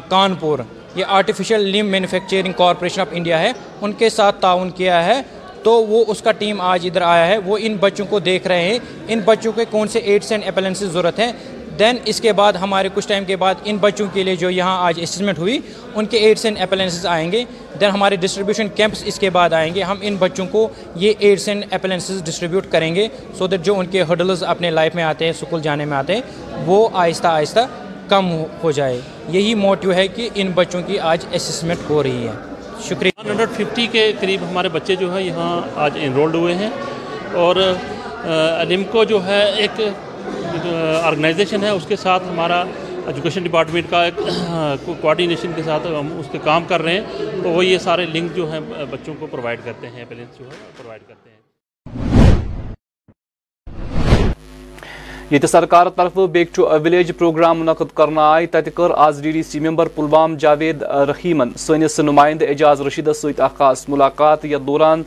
کانپور 0.08 0.58
یہ 0.94 1.04
آرٹیفیشل 1.10 1.68
لم 1.68 1.90
مینوفیکچرنگ 1.90 2.52
کارپوریشن 2.52 3.00
آف 3.00 3.08
انڈیا 3.10 3.38
ہے 3.40 3.52
ان 3.80 3.92
کے 3.92 4.08
ساتھ 4.10 4.40
تعاون 4.40 4.70
کیا 4.70 5.04
ہے 5.06 5.20
تو 5.64 5.72
وہ 5.84 6.04
اس 6.08 6.22
کا 6.22 6.32
ٹیم 6.32 6.60
آج 6.62 6.86
ادھر 6.86 7.02
آیا 7.02 7.26
ہے 7.26 7.36
وہ 7.38 7.58
ان 7.60 7.76
بچوں 7.76 8.06
کو 8.06 8.18
دیکھ 8.20 8.46
رہے 8.46 8.62
ہیں 8.62 8.78
ان 9.08 9.20
بچوں 9.24 9.52
کے 9.52 9.64
کون 9.70 9.88
سے 9.88 9.98
ایڈس 10.00 10.32
اینڈ 10.32 10.44
اپلنسز 10.46 10.92
ضرورت 10.92 11.18
ہیں 11.18 11.32
دین 11.78 11.96
اس 12.04 12.20
کے 12.20 12.32
بعد 12.32 12.52
ہمارے 12.52 12.88
کچھ 12.94 13.08
ٹائم 13.08 13.24
کے 13.24 13.36
بعد 13.36 13.54
ان 13.64 13.76
بچوں 13.76 14.06
کے 14.12 14.22
لیے 14.22 14.36
جو 14.36 14.50
یہاں 14.50 14.76
آج 14.86 14.98
اسسمنٹ 15.02 15.38
ہوئی، 15.38 15.58
ان 15.94 16.06
کے 16.06 16.18
ایڈس 16.18 16.44
اینڈ 16.44 16.58
اپلنسز 16.60 17.06
آئیں 17.06 17.32
گے۔ 17.32 17.44
دین 17.80 17.90
ہمارے 17.90 18.16
ڈسٹریبیوشن 18.16 18.68
کیمپس 18.68 19.02
اس 19.06 19.18
کے 19.18 19.30
بعد 19.30 19.52
آئیں 19.52 19.74
گے۔ 19.74 19.82
ہم 19.82 19.96
ان 20.00 20.16
بچوں 20.16 20.46
کو 20.46 20.68
یہ 20.94 21.12
ایڈس 21.18 21.48
اینڈ 21.48 21.64
اپلنسز 21.70 22.22
ڈسٹریبیوٹ 22.24 22.66
کریں 22.70 22.94
گے 22.94 23.08
سو 23.38 23.46
دیٹ 23.46 23.62
جو 23.62 23.78
ان 23.78 23.86
کے 23.86 24.02
ہڈلز 24.02 24.44
اپنے 24.44 24.70
لائف 24.70 24.94
میں 24.94 25.04
آتے 25.04 25.24
ہیں 25.24 25.30
اسکول 25.30 25.62
جانے 25.62 25.84
میں 25.84 25.96
آتے 25.96 26.14
ہیں، 26.14 26.22
وہ 26.66 26.88
آہستہ 26.92 27.26
آہستہ 27.26 27.60
کم 28.08 28.30
ہو 28.62 28.70
جائے۔ 28.70 29.00
یہی 29.28 29.54
موٹیو 29.54 29.92
ہے 29.92 30.08
کہ 30.08 30.28
ان 30.34 30.50
بچوں 30.54 30.82
کی 30.82 30.98
آج 30.98 31.24
اسسمنٹ 31.32 31.90
ہو 31.90 32.02
رہی 32.02 32.26
ہے۔ 32.26 32.32
شکریہ۔ 32.88 33.10
ون 33.18 33.30
ہنڈریڈ 33.30 33.50
ففٹی 33.50 33.86
کے 33.92 34.12
قریب 34.20 34.40
ہمارے 34.50 34.68
بچے 34.68 34.96
جو 34.96 35.14
ہیں، 35.14 35.22
یہاں 35.22 35.60
آج 35.76 35.98
انرولڈ 36.00 36.34
ہوئے 36.34 36.54
ہیں 36.54 36.70
اور 37.34 37.56
علم 38.60 38.82
کو 38.84 39.04
جو 39.04 39.24
ہے، 39.26 39.42
ایک 39.56 39.80
آرگنائزیشن 41.02 41.62
ہے، 41.64 41.70
اس 41.70 41.86
کے 41.88 41.96
ساتھ 41.96 42.22
ہمارا 42.30 42.62
ایجوکیشن 43.06 43.42
ڈپارٹمنٹ 43.42 43.90
کا 43.90 44.02
ایک 44.04 44.20
کوآڈینیشن 45.00 45.52
کے 45.56 45.62
ساتھ 45.62 45.86
ہم 45.86 46.08
اس 46.18 46.26
کے 46.32 46.38
کام 46.44 46.64
کر 46.68 46.82
رہے 46.82 46.94
ہیں۔ 46.94 47.40
تو 47.42 47.48
وہ 47.48 47.64
یہ 47.64 47.78
سارے 47.78 48.06
لنک 48.14 48.36
جو 48.36 48.50
ہیں 48.52 48.60
بچوں 48.90 49.14
کو 49.18 49.26
پرووائڈ 49.30 49.60
کرتے 49.64 49.86
ہیں 49.88 50.04
پیرنٹس 50.08 50.38
جو 50.38 50.44
ہے 50.44 50.50
پرووائڈ 50.78 51.02
کرتے 51.08 51.30
ہیں۔ 51.30 51.34
یہ 55.30 55.46
سرکار 55.50 55.86
طرف 55.96 56.18
بیک 56.32 56.54
ٹو 56.54 56.68
ولیج 56.84 57.10
پروگرام 57.18 57.58
منعقد 57.60 57.94
کرنا 57.96 58.30
آئی۔ 58.32 58.46
تت 58.46 58.68
کر 58.74 58.90
آز 59.06 59.22
D 59.22 59.30
D 59.32 59.42
C 59.42 59.60
member 59.60 59.86
Pulwama 59.94 60.36
Javed 60.40 60.82
Rahiman 61.08 61.50
since 61.58 61.98
نمائندہ 62.00 62.44
اعجاز 62.48 62.80
رشیدس 62.86 63.22
ست 63.22 63.40
خاص 63.56 63.88
ملاقات۔ 63.88 64.44
یتھ 64.44 64.66
دوران 64.66 65.02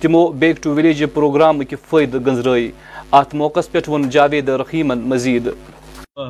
تمو 0.00 0.26
بیک 0.42 0.62
ٹو 0.62 0.74
ولیج 0.74 1.04
پروگرام 1.14 1.64
کے 1.70 1.76
فائدہ 1.90 2.18
گنزرائے 2.26 2.70
ات 3.18 3.34
موقع 3.34 3.60
پہ 3.72 3.78
ون 3.90 4.08
جاوید 4.10 4.48
رحیمن 4.48 4.98
مزید۔ 5.08 5.48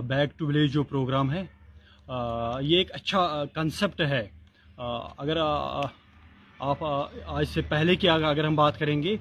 بیک 0.07 0.31
ٹو 0.39 0.47
ولیج 0.47 0.73
جو 0.73 0.83
پروگرام 0.83 1.31
ہے 1.33 1.43
یہ 2.61 2.77
ایک 2.79 2.91
اچھا 2.93 3.21
کنسپٹ 3.55 4.01
ہے۔ 4.11 4.23
اگر 5.19 5.37
آپ 5.39 6.83
آج 7.27 7.45
سے 7.53 7.61
پہلے 7.69 7.95
کی 7.97 8.09
اگر 8.09 8.45
ہم 8.45 8.55
بات 8.57 8.79
کریں 8.79 9.03
گے 9.03 9.17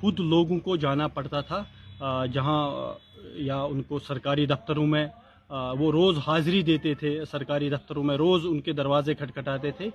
خود 0.00 0.20
لوگوں 0.32 0.58
کو 0.66 0.76
جانا 0.76 1.06
پڑتا 1.16 1.40
تھا 1.48 1.62
جہاں، 2.34 2.62
یا 3.48 3.60
ان 3.70 3.82
کو 3.88 3.98
سرکاری 4.08 4.46
دفتروں 4.46 4.86
میں 4.86 5.06
وہ 5.78 5.90
روز 5.92 6.18
حاضری 6.26 6.62
دیتے 6.62 6.94
تھے 6.94 7.18
سرکاری 7.30 7.68
دفتروں 7.70 8.02
میں، 8.04 8.16
روز 8.16 8.46
ان 8.48 8.60
کے 8.60 8.72
دروازے 8.72 9.14
کھٹکھٹاتے 9.14 9.70
تھے۔ 9.78 9.88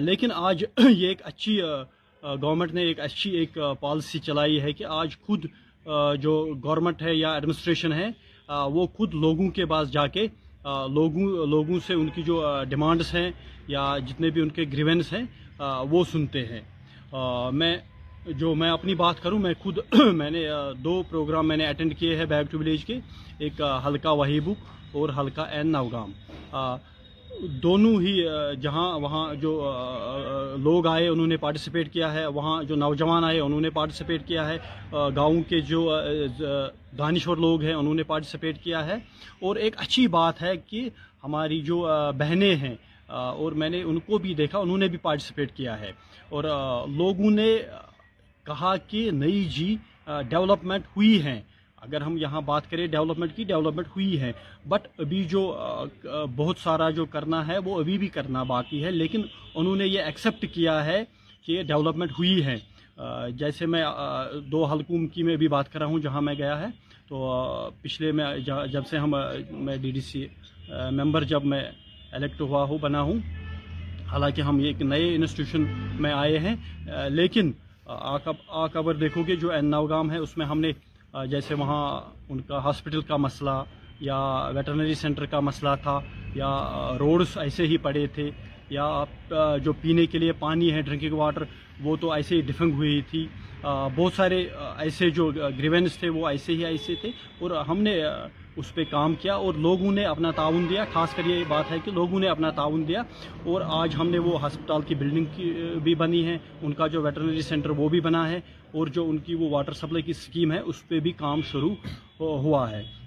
لیکن 0.00 0.32
آج 0.34 0.64
یہ 0.88 1.08
ایک 1.08 1.22
اچھی 1.24 1.60
گورنمنٹ 2.22 2.74
نے 2.74 2.82
ایک 2.82 3.00
اچھی 3.00 3.30
ایک 3.30 3.58
پالیسی 3.80 4.18
چلائی 4.18 4.60
ہے 4.60 4.72
کہ 4.72 4.84
آج 4.84 5.16
خود 5.20 5.46
جو 6.20 6.54
گورنمنٹ 6.64 7.02
ہے 7.02 7.14
یا 7.14 7.32
ایڈمنسٹریشن 7.32 7.92
ہے 7.92 8.08
وہ 8.48 8.86
خود 8.86 9.14
لوگوں 9.14 9.48
کے 9.50 9.64
پاس 9.64 9.92
جا 9.92 10.06
کے 10.06 10.26
لوگوں 10.64 11.46
لوگوں 11.46 11.78
سے 11.86 11.94
ان 11.94 12.08
کی 12.14 12.22
جو 12.22 12.42
ڈیمانڈس 12.68 13.14
ہیں 13.14 13.30
یا 13.68 13.98
جتنے 14.06 14.30
بھی 14.30 14.42
ان 14.42 14.48
کے 14.48 14.64
گریونس 14.72 15.12
ہیں 15.12 15.22
وہ 15.90 16.04
سنتے 16.04 16.44
ہیں۔ 16.46 16.60
میں 17.52 17.76
جو 18.36 18.54
میں 18.54 18.70
اپنی 18.70 18.94
بات 18.94 19.22
کروں، 19.22 19.38
میں 19.38 19.54
خود 19.58 19.78
میں 20.12 20.30
نے 20.30 20.44
دو 20.84 21.02
پروگرام 21.10 21.48
میں 21.48 21.56
نے 21.56 21.66
اٹینڈ 21.66 21.98
کیے 21.98 22.16
ہیں 22.16 22.24
بیک 22.24 22.50
ٹو 22.50 22.58
ولیج 22.58 22.84
کے۔ 22.84 22.98
ایک 23.38 23.60
حلقہ 23.86 24.08
وہیبو 24.08 24.54
اور 24.92 25.08
حلقہ 25.18 25.40
این 25.40 25.72
نوگام 25.72 26.12
دونوں 27.62 28.00
ہی 28.00 28.22
جہاں 28.60 28.98
وہاں 28.98 29.34
جو 29.34 29.52
لوگ 30.62 30.86
آئے، 30.86 31.08
انہوں 31.08 31.26
نے 31.26 31.36
پارٹیسپیٹ 31.36 31.92
کیا 31.92 32.12
ہے، 32.12 32.26
وہاں 32.26 32.62
جو 32.62 32.76
نوجوان 32.76 33.24
آئے، 33.24 33.40
انہوں 33.40 33.60
نے 33.60 33.70
پارٹیسپیٹ 33.70 34.26
کیا 34.26 34.48
ہے 34.48 34.56
گاؤں 35.16 35.42
کے 35.48 35.60
جو 35.60 35.80
دانشور 36.98 37.36
لوگ 37.36 37.62
ہیں، 37.62 37.74
انہوں 37.74 37.94
نے 37.94 38.02
پارٹیسپیٹ 38.02 38.62
کیا 38.64 38.84
ہے۔ 38.86 38.96
اور 39.40 39.56
ایک 39.56 39.74
اچھی 39.78 40.06
بات 40.08 40.42
ہے 40.42 40.56
کہ 40.56 40.88
ہماری 41.24 41.60
جو 41.60 41.86
بہنیں 42.18 42.54
ہیں 42.56 42.74
اور 43.08 43.52
میں 43.52 43.68
نے 43.70 43.82
ان 43.82 43.98
کو 43.98 44.18
بھی 44.18 44.34
دیکھا، 44.34 44.58
انہوں 44.58 44.78
نے 44.78 44.88
بھی 44.88 44.98
پارٹیسپیٹ 44.98 45.52
کیا 45.56 45.78
ہے۔ 45.80 45.92
اور 46.28 46.44
لوگوں 46.96 47.30
نے 47.30 47.56
کہا 48.46 48.76
کہ 48.76 49.10
نئی 49.12 49.44
جی 49.44 49.76
ڈیولپمنٹ 50.28 50.84
ہوئی 50.96 51.20
ہیں 51.22 51.40
اگر 51.82 52.00
ہم 52.00 52.16
یہاں 52.16 52.40
بات 52.40 52.70
کریں 52.70 52.86
ڈیولپمنٹ 52.86 53.36
کی 53.36 53.44
ڈیولپمنٹ 53.44 53.86
ہوئی 53.88 54.20
ہے 54.20 54.32
بٹ 54.68 54.86
ابھی 54.98 55.22
جو 55.24 55.42
بہت 56.36 56.58
سارا 56.58 56.88
جو 56.90 57.04
کرنا 57.06 57.46
ہے 57.48 57.58
وہ 57.58 57.78
ابھی 57.80 57.98
بھی 57.98 58.08
کرنا 58.08 58.42
باقی 58.42 58.84
ہے 58.84 58.90
لیکن 58.90 59.22
انہوں 59.54 59.76
نے 59.76 59.86
یہ 59.86 60.02
ایکسیپٹ 60.02 60.44
کیا 60.54 60.84
ہے 60.84 61.02
کہ 61.42 61.62
ڈیولپمنٹ 61.62 62.12
ہوئی 62.12 62.44
ہے 62.44 62.56
جیسے 63.30 63.66
میں 63.66 63.82
دو 64.50 64.64
حلقوں 64.64 65.06
کی 65.06 65.22
میں 65.22 65.36
بھی 65.36 65.48
بات 65.48 65.72
کر 65.72 65.78
رہا 65.78 65.86
ہوں 65.86 65.98
جہاں 65.98 66.20
میں 66.20 66.34
گیا 66.34 66.60
ہے 66.60 66.66
تو 67.08 67.18
پچھلے 67.82 68.12
میں 68.12 68.26
جب 68.66 68.86
سے 68.86 68.98
ہم 68.98 69.14
میں 69.50 69.76
ڈی 69.76 69.90
ڈی 69.90 70.00
سی 70.00 70.26
ممبر 70.92 71.24
جب 71.24 71.44
میں 71.44 71.62
الیکٹ 72.12 72.40
ہوا 72.40 72.62
ہوں 72.62 72.78
بنا 72.78 73.00
ہوں 73.02 73.18
حالانکہ 74.06 74.42
ہم 74.42 74.58
ایک 74.58 74.82
نئے 74.82 75.14
انسٹیٹیوشن 75.14 75.64
میں 76.00 76.12
آئے 76.12 76.38
ہیں 76.38 76.54
لیکن 77.08 77.52
آ 77.86 78.66
کبر 78.66 78.94
دیکھو 78.94 79.22
گے 79.22 79.36
جو 79.36 79.50
این 79.50 79.70
نوگام 79.70 80.10
ہے 80.10 80.18
اس 80.18 80.36
میں 80.38 80.46
ہم 80.46 80.60
نے 80.60 80.72
جیسے 81.14 81.54
وہاں 81.54 82.00
ان 82.28 82.40
کا 82.40 82.58
ہاسپٹل 82.64 83.00
کا 83.00 83.16
مسئلہ 83.16 83.62
یا 84.00 84.18
ویٹرنری 84.54 84.94
سینٹر 84.94 85.24
کا 85.26 85.40
مسئلہ 85.40 85.70
تھا 85.82 85.98
یا 86.34 86.48
روڈز 86.98 87.36
ایسے 87.38 87.66
ہی 87.66 87.76
پڑے 87.76 88.06
تھے 88.06 88.30
یا 88.70 89.04
جو 89.64 89.72
پینے 89.72 90.04
کے 90.06 90.18
لیے 90.18 90.32
پانی 90.38 90.72
ہے 90.72 90.82
ڈرنکنگ 90.82 91.12
واٹر 91.12 91.42
وہ 91.80 91.96
تو 92.00 92.12
ایسے 92.12 92.36
ہی 92.36 92.40
ڈفنگ 92.40 92.72
ہوئی 92.72 93.00
تھی۔ 93.10 93.26
بہت 93.62 94.12
سارے 94.16 94.46
ایسے 94.78 95.10
جو 95.10 95.30
گریونس 95.58 95.96
تھے 95.98 96.08
وہ 96.08 96.28
ایسے 96.28 96.52
ہی 96.52 96.64
ایسے 96.64 96.94
تھے 97.00 97.10
اور 97.38 97.50
ہم 97.68 97.82
نے 97.82 98.00
اس 98.58 98.74
پہ 98.74 98.84
کام 98.90 99.14
کیا 99.14 99.34
اور 99.34 99.54
لوگوں 99.54 99.92
نے 99.92 100.04
اپنا 100.04 100.30
تعاون 100.30 100.66
دیا۔ 100.70 100.84
خاص 100.92 101.14
کر 101.14 101.26
یہ 101.26 101.44
بات 101.48 101.70
ہے 101.70 101.76
کہ 101.84 101.90
لوگوں 101.90 102.20
نے 102.20 102.28
اپنا 102.28 102.50
تعاون 102.50 102.86
دیا 102.88 103.02
اور 103.44 103.62
آج 103.66 103.94
ہم 103.98 104.08
نے 104.08 104.18
وہ 104.18 104.46
ہسپتال 104.46 104.82
کی 104.82 104.94
بلڈنگ 104.94 105.40
بھی 105.82 105.94
بنی 105.94 106.24
ہے۔ 106.26 106.36
ان 106.62 106.72
کا 106.72 106.86
جو 106.86 107.02
ویٹرنری 107.02 107.42
سینٹر 107.42 107.70
وہ 107.70 107.88
بھی 107.88 108.00
بنا 108.00 108.28
ہے 108.28 108.40
اور 108.72 108.86
جو 108.86 109.08
ان 109.08 109.18
کی 109.18 109.34
وہ 109.34 109.48
واٹر 109.50 109.72
سپلائی 109.72 110.02
کی 110.02 110.12
سکیم 110.12 110.52
ہے، 110.52 110.58
اس 110.58 110.86
پہ 110.88 111.00
بھی 111.00 111.12
کام 111.12 111.40
شروع 111.50 111.74
ہوا 112.20 112.70
ہے۔ 112.70 112.97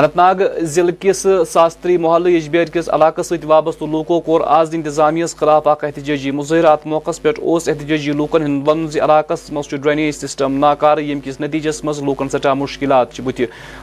اننت 0.00 0.16
ناگ 0.16 0.34
ضلع 0.72 0.92
کس 1.00 1.26
ساستری 1.48 1.96
محلہ 2.00 2.28
یجبیر 2.28 2.68
کس 2.72 2.88
علاقہ 2.88 3.22
ست 3.22 3.44
وابستہ 3.46 3.84
لوکو 3.92 4.18
کور 4.26 4.40
آز 4.58 4.74
انتظامیہ 4.74 5.24
خلاف 5.38 5.66
اخ 5.68 5.84
احتجاجی 5.84 6.30
مظاہرات 6.30 6.86
موقع 6.92 7.10
پہ 7.22 7.28
احتجاجی 7.42 8.12
لوکن 8.12 8.42
ہند 8.42 8.68
ون 8.68 8.86
علاقہ 9.04 9.34
مز 9.52 9.68
ڈرینیج 9.70 10.14
سسٹم 10.14 10.56
ناکار 10.60 10.98
یم 10.98 11.20
کس 11.24 11.40
نتیجس 11.40 11.82
مز 11.84 12.02
لوکن 12.02 12.28
سٹھا 12.32 12.54
مشکلات 12.54 13.20
بت 13.24 13.40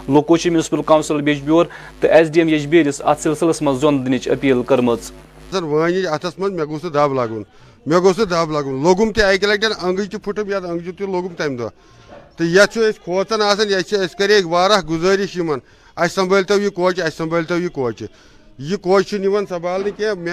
لوکو 0.10 0.36
میونسپل 0.46 0.82
کونسل 0.88 1.28
یجبیور 1.30 1.66
تو 2.02 2.08
ایس 2.08 2.34
ڈی 2.34 2.40
ایم 2.40 2.50
یجبیرس 2.54 3.02
ات 3.06 3.24
سلسلس 3.24 3.62
مز 3.62 3.80
زون 3.82 4.06
دن 4.06 4.18
اپیل 4.32 4.64
کرم 4.68 4.90
ون 4.90 6.06
اتس 6.14 6.40
من 6.40 6.56
مے 6.58 6.66
گو 6.70 6.80
سہ 6.82 6.94
دب 6.94 7.14
لگن 7.22 7.42
مے 7.86 8.00
گو 8.04 8.14
سہ 8.18 8.30
دب 8.32 8.52
لگن 8.52 8.84
لوگم 8.84 9.12
تہ 9.12 9.22
اکہ 9.22 9.48
لٹہ 9.48 9.66
انگج 9.82 10.12
تہ 10.12 10.26
پھٹم، 10.26 10.50
یا 10.50 10.58
انگج 10.58 10.90
تہ 10.98 11.12
لوگم 11.12 11.34
تمہ 11.38 11.58
دہ 11.58 11.68
تو 12.38 12.44
یت 12.44 12.78
کھوژان 13.04 13.42
آسان 13.42 13.70
یہ 13.70 14.16
کرے 14.20 14.42
واریاہ 14.44 14.82
گزارش 14.90 15.38
یمن۔ 15.38 15.60
اس 15.98 16.12
سنبھالتو 16.14 16.60
یہ 16.62 16.70
کوچ 16.70 17.00
اس 17.00 17.14
سنبھالتو 17.14 17.58
یہ 17.58 17.68
کوچ۔ 17.68 18.04
یہ 18.60 18.78
کوچ 18.78 19.14
نوان 19.14 19.46
سنبھالنے 19.46 19.92
کی 19.98 20.06
مے 20.20 20.32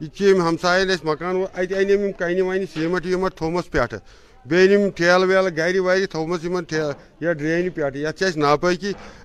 یہ 0.00 0.34
ہمسائن 0.40 0.90
اس 0.90 1.04
مکان 1.04 1.36
ات 1.54 1.72
ان 1.78 2.12
کن 2.12 2.40
ون 2.40 2.66
سیمٹ 2.74 3.06
ویمٹ 3.06 3.34
تھومس 3.34 3.70
پہ 3.70 3.78
بیٚیہِ 4.46 4.68
أنِم 4.70 4.90
ٹھیلہٕ 4.96 5.28
ویلہٕ 5.28 5.56
گرِ 5.56 5.78
ورِ 5.78 6.08
تھومُت 6.10 6.44
یِمن 6.44 6.64
یا 7.20 7.32
ڈرینہِ 7.32 7.74
پٮ۪ٹھ۔ 7.74 7.96
یتھ 7.96 8.18
چھِ 8.18 8.26
اَسہِ 8.26 8.42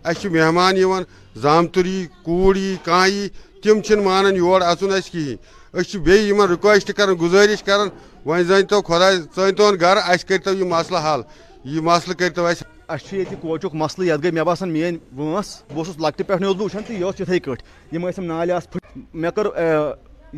اَسہِ 0.03 0.21
چھِ 0.21 0.31
مہمان 0.31 0.77
یِوان 0.77 1.03
زامتُر 1.41 1.85
یی 1.85 2.05
کوٗر 2.23 2.55
یی 2.55 2.75
کانٛہہ 2.83 3.11
یی 3.11 3.29
تِم 3.61 3.81
چھِنہٕ 3.81 4.05
مانان 4.05 4.35
یور 4.35 4.61
اژُن 4.61 4.93
اَسہِ 4.93 5.11
کِہیٖنۍ۔ 5.11 5.37
أسۍ 5.73 5.89
چھِ 5.89 5.99
بیٚیہِ 5.99 6.27
یِمن 6.27 6.47
رِکویسٹ 6.47 6.91
کران، 6.93 7.15
گُزٲرِش 7.21 7.63
کران، 7.63 7.87
وۄنۍ 8.25 8.43
زٲنۍتو 8.43 8.81
خۄداے 8.81 9.15
ژٲنۍتون 9.15 9.75
گرٕ، 9.81 10.01
اَسہِ 10.07 10.27
کٔرۍتو 10.27 10.53
یہِ 10.53 10.67
مسلہٕ 10.73 11.03
حل۔ 11.05 11.21
یہِ 11.63 11.81
مسلہٕ 11.81 12.17
کٔرۍتو 12.17 12.45
اَسہِ 12.45 12.80
اَسہِ 12.91 13.19
یہ 13.19 13.35
کوچُک 13.41 13.75
مسلہٕ، 13.75 14.07
یَتھ 14.07 14.21
گٔے 14.21 14.31
مےٚ 14.31 14.43
باسان 14.43 14.69
میٛٲنۍ 14.69 14.97
وٲنٛس، 15.17 15.63
بہٕ 15.69 15.77
اوسُس 15.77 15.97
لۄکٹہِ 15.97 16.27
پٮ۪ٹھ 16.27 16.43
اوسُس 16.43 16.57
بہٕ 16.57 16.65
وٕچھان 16.65 16.83
تہٕ 16.83 17.55
یِم 17.91 18.09
ٲسۍ 18.09 18.23
نالہِ 18.23 18.51
آسہٕ 18.51 18.71
پھٕٹ 18.71 18.97
مےٚ 19.13 19.31
کٔر 19.31 19.47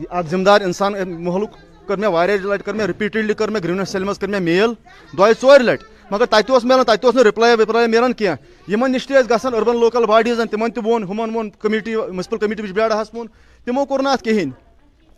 اکھ 0.10 0.36
دار 0.46 0.62
اِنسان 0.62 0.94
محلُک 1.24 1.52
کٔر 1.88 1.98
مےٚ 1.98 2.10
واریاہ 2.10 2.38
لَٹہِ 2.38 2.66
کٔر 2.66 2.74
مےٚ 2.74 2.88
رِپیٖٹِڈلی 2.88 3.34
کٔر 3.34 3.48
مےٚ 3.48 3.64
گرٛیٖنَس 3.64 3.90
سیٚلہِ 3.90 4.08
منٛز 4.08 4.20
کٔر 4.20 4.28
مےٚ 4.28 4.42
میل، 4.42 4.74
دۄیہِ 5.18 5.34
ژورِ 5.42 5.62
لَٹہِ۔ 5.62 5.88
مگر 6.12 6.26
تَتہِ 6.26 6.52
اوس 6.52 6.64
میلان، 6.64 6.86
تَتہِ 6.86 7.06
اوس 7.06 7.16
نہٕ 7.16 7.24
رِپلاے 7.24 7.56
وِپلاے 7.56 7.88
میلان 7.88 8.14
کینٛہہ۔ 8.14 8.72
یِمن 8.72 8.92
نِش 8.92 9.08
تہِ 9.08 9.18
ٲسۍ 9.18 9.30
گژھان 9.30 9.54
أربن 9.54 9.80
لوکل 9.80 10.06
باڈیٖزن 10.06 10.48
تِمن 10.48 10.72
تہِ 10.72 10.84
ووٚن، 10.86 11.04
ہُمن 11.04 11.36
ووٚن 11.36 11.50
کٔمِٹی 11.50 11.96
مُنسپل 11.96 12.38
کٔمِٹی 12.38 12.62
بِجبیاڑاہس 12.62 13.14
ووٚن۔ 13.14 13.28
تِمو 13.66 13.86
کوٚر 13.86 14.02
نہٕ 14.04 14.14
اَتھ 14.14 14.24
کِہینۍ۔ 14.24 14.52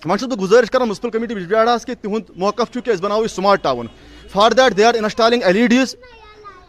وۄنۍ 0.05 0.17
چھُس 0.17 0.27
بہٕ 0.29 0.39
گُزٲرِش 0.39 0.71
کران 0.71 0.87
مُنسپل 0.87 1.09
کٔمِٹی 1.09 1.35
بِجبیاڑاہس 1.35 1.85
کہِ 1.85 1.95
تِہُنٛد 2.01 2.29
موقف 2.35 2.73
چھُ 2.73 2.81
کہِ 2.83 2.93
أسۍ 2.93 3.01
بناوو 3.01 3.21
یہِ 3.21 3.29
smart 3.29 3.63
town 3.63 3.87
for 4.31 4.51
that 4.51 4.77
they 4.77 4.85
are 4.85 4.93
installing 4.93 5.43
L 5.43 5.55
E 5.55 5.67
Ds 5.67 5.95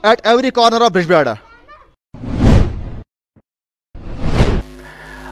at 0.05 0.21
every 0.25 0.51
corner 0.51 0.81
of 0.81 0.91
Bijbehara 0.93 1.35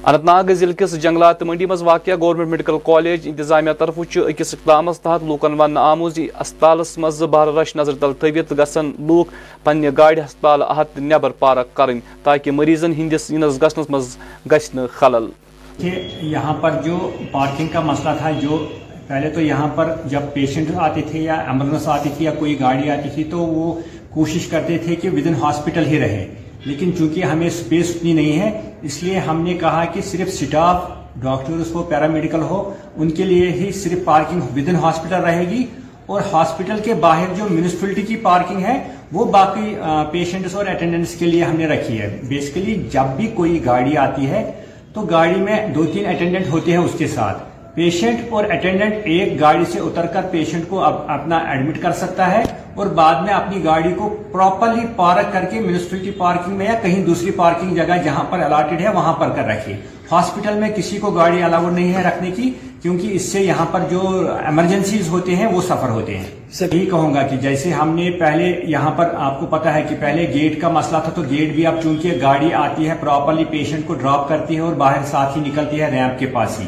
Anantnag 0.24 0.50
ضلع 0.52 0.72
کس 0.78 0.94
جنگلات 1.02 1.42
منڈی 1.42 1.66
مز 1.66 1.82
واقع 1.82 2.10
گورنمنٹ 2.20 2.50
میڈیکل 2.50 2.76
کالج 2.84 3.28
انتظامیہ 3.28 3.72
طرف 3.72 3.98
اکس 3.98 4.54
اقدام 4.54 4.92
تحت 4.94 5.22
لوکن 5.22 5.60
ون 5.60 5.76
آمت 5.78 6.18
ہسپتالس 6.42 6.96
مز 6.98 7.22
بہر 7.30 7.52
رش 7.54 7.74
نظر 7.76 7.94
تل 8.00 8.12
تھوت 8.20 8.52
گھن 8.54 8.90
لوک 9.06 9.28
پنہ 9.64 9.90
گاڑی 9.98 10.20
ہسپتال 10.20 10.62
احت 10.62 10.98
نبر 11.02 11.30
پارک 11.38 11.74
کریں 11.76 11.98
تاکہ 12.22 12.50
مریضن 12.50 12.92
ہندس 12.92 13.30
انس 13.30 13.60
گھنس 13.60 13.90
مز 13.90 14.16
گھن 14.46 14.86
خلل۔ 14.92 15.30
کہ 15.78 15.90
یہاں 16.22 16.52
پر 16.60 16.80
جو 16.84 16.98
پارکنگ 17.32 17.68
کا 17.68 17.80
مسئلہ 17.82 18.10
تھا 18.18 18.30
جو 18.40 18.64
پہلے 19.08 19.28
تو 19.30 19.40
یہاں 19.40 19.66
پر 19.74 19.90
جب 20.06 20.22
پیشنٹ 20.34 20.68
آتے 20.80 21.00
تھے 21.10 21.20
یا 21.20 21.34
ایمبولینس 21.40 21.88
آتی 21.88 22.08
تھی 22.16 22.24
یا 22.24 22.30
کوئی 22.34 22.58
گاڑی 22.60 22.90
آتی 22.90 23.08
تھی 23.14 23.24
تو 23.30 23.38
وہ 23.38 23.72
کوشش 24.14 24.46
کرتے 24.46 24.78
تھے 24.78 24.96
کہ 24.96 25.10
ود 25.10 25.26
ان 25.26 25.34
ہاسپٹل 25.34 25.86
ہی 25.86 26.00
رہے۔ 26.00 26.34
لیکن 26.64 26.90
چونکہ 26.98 27.24
ہمیں 27.24 27.46
اسپیس 27.46 27.92
اتنی 27.94 28.12
نہیں 28.12 28.40
ہے، 28.40 28.60
اس 28.82 29.02
لیے 29.02 29.18
ہم 29.18 29.40
نے 29.40 29.54
کہا 29.54 29.84
کہ 29.84 30.00
صرف 30.00 30.34
سٹاف 30.34 30.84
ڈاکٹرز 31.22 31.74
ہو 31.74 31.82
پیرامیڈیکل 31.82 32.42
ہو، 32.42 32.74
ان 32.96 33.10
کے 33.10 33.22
لیے 33.22 33.50
ہی 33.50 33.72
صرف 33.72 34.04
پارکنگ 34.04 34.40
ود 34.40 34.68
ان 34.68 34.76
ہاسپٹل 34.76 35.16
رہے 35.16 35.44
گی۔ 35.50 35.64
اور 36.06 36.20
ہاسپٹل 36.32 36.80
کے 36.84 36.94
باہر 36.94 37.26
جو 37.36 37.44
میونسپلٹی 37.50 38.02
کی 38.02 38.16
پارکنگ 38.16 38.64
ہے، 38.64 38.88
وہ 39.12 39.24
باقی 39.24 39.74
پیشنٹس 40.10 40.54
اور 40.54 40.66
اٹینڈنٹس 40.66 41.14
کے 41.14 41.26
لیے 41.26 41.44
ہم 41.44 41.56
نے 41.56 41.66
رکھی 41.66 42.00
ہے۔ 42.00 42.20
بیسیکلی 42.28 42.82
جب 42.92 43.16
بھی 43.16 43.26
کوئی 43.26 43.64
گاڑی 43.64 43.96
آتی 43.96 44.26
ہے، 44.26 44.52
تو 44.92 45.00
گاڑی 45.00 45.40
میں 45.40 45.66
دو 45.66 45.84
تین 45.84 46.06
اٹینڈنٹ 46.06 46.46
ہوتے 46.50 46.70
ہیں 46.70 46.78
اس 46.78 46.90
کے 46.98 47.06
ساتھ۔ 47.06 47.53
پیشنٹ 47.74 48.20
اور 48.30 48.44
اٹینڈنٹ 48.44 48.94
ایک 49.04 49.40
گاڑی 49.40 49.64
سے 49.72 49.80
اتر 49.80 50.06
کر 50.06 50.22
پیشنٹ 50.30 50.64
کو 50.68 50.84
اپنا 50.84 51.36
ایڈمٹ 51.36 51.82
کر 51.82 51.92
سکتا 51.92 52.30
ہے 52.32 52.42
اور 52.74 52.86
بعد 52.86 53.14
میں 53.22 53.34
اپنی 53.34 53.64
گاڑی 53.64 53.92
کو 53.92 54.24
پراپرلی 54.32 54.86
پارک 54.96 55.32
کر 55.32 55.44
کے 55.44 55.60
میونسپلٹی 55.60 56.10
پارکنگ 56.10 56.54
میں 56.54 56.66
یا 56.66 56.74
کہیں 56.82 57.04
دوسری 57.04 57.30
پارکنگ 57.30 57.74
جگہ 57.74 57.96
جہاں 58.04 58.24
پر 58.30 58.40
الاٹڈ 58.40 58.80
ہے 58.80 58.88
وہاں 58.88 59.12
پر 59.12 59.28
کر 59.28 59.44
رکھے 59.44 59.72
ہاسپٹل 60.12 60.54
میں 60.54 60.68
کسی 60.76 60.98
کو 60.98 61.10
گاڑی 61.10 61.42
الاؤڈ 61.42 61.72
نہیں 61.72 61.94
ہے 61.94 62.02
رکھنے 62.02 62.30
کی 62.30 62.50
کیونکہ 62.82 63.08
اس 63.12 63.32
سے 63.32 63.40
یہاں 63.40 63.66
پر 63.72 63.80
جو 63.90 64.00
ایمرجنسیز 64.46 65.08
ہوتے 65.08 65.36
ہیں 65.36 65.46
وہ 65.46 65.62
سفر 65.62 65.88
ہوتے 65.88 66.18
ہیں۔ 66.18 66.24
یہی 66.60 66.86
کہوں 66.86 67.14
گا 67.14 67.22
کہ 67.22 67.36
جیسے 67.36 67.70
ہم 67.72 67.94
نے 67.94 68.10
پہلے 68.10 68.60
یہاں 68.64 68.90
پر 68.90 69.08
آپ 69.18 69.40
کو 69.40 69.46
پتا 69.46 69.74
ہے 69.74 69.82
کہ 69.82 69.96
پہلے 70.00 70.28
گیٹ 70.34 70.60
کا 70.60 70.68
مسئلہ 70.68 70.98
تھا 71.04 71.12
تو 71.14 71.22
گیٹ 71.30 71.54
بھی 71.54 71.66
اب 71.66 71.74
چونکہ 71.82 72.18
گاڑی 72.22 72.52
آتی 72.54 72.88
ہے 72.88 72.94
پراپرلی 73.00 73.44
پیشنٹ 73.44 73.86
کو 73.86 73.94
ڈراپ 73.94 74.28
کرتی 74.28 74.54
ہے 74.54 74.60
اور 74.60 74.74
باہر 74.74 75.04
ساتھ 75.04 75.38
ہی 75.38 75.42
نکلتی 75.42 75.80
ہے 75.80 75.90
ریمپ 75.90 76.18
کے 76.18 76.26
پاس 76.26 76.60
ہی۔ 76.60 76.66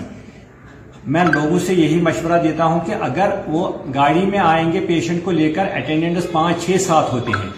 میں 1.06 1.24
لوگوں 1.24 1.58
سے 1.58 1.74
یہی 1.74 2.00
مشورہ 2.00 2.40
دیتا 2.42 2.64
ہوں 2.64 2.80
کہ 2.86 2.94
اگر 3.00 3.30
وہ 3.46 3.68
گاڑی 3.94 4.24
میں 4.26 4.38
آئیں 4.38 4.72
گے 4.72 4.80
پیشنٹ 4.86 5.24
کو 5.24 5.30
لے 5.30 5.52
کر 5.52 5.66
اٹینڈنٹس 5.74 6.26
پانچ 6.32 6.64
چھ 6.64 6.80
ساتھ 6.82 7.12
ہوتے 7.14 7.32
ہیں۔ 7.32 7.50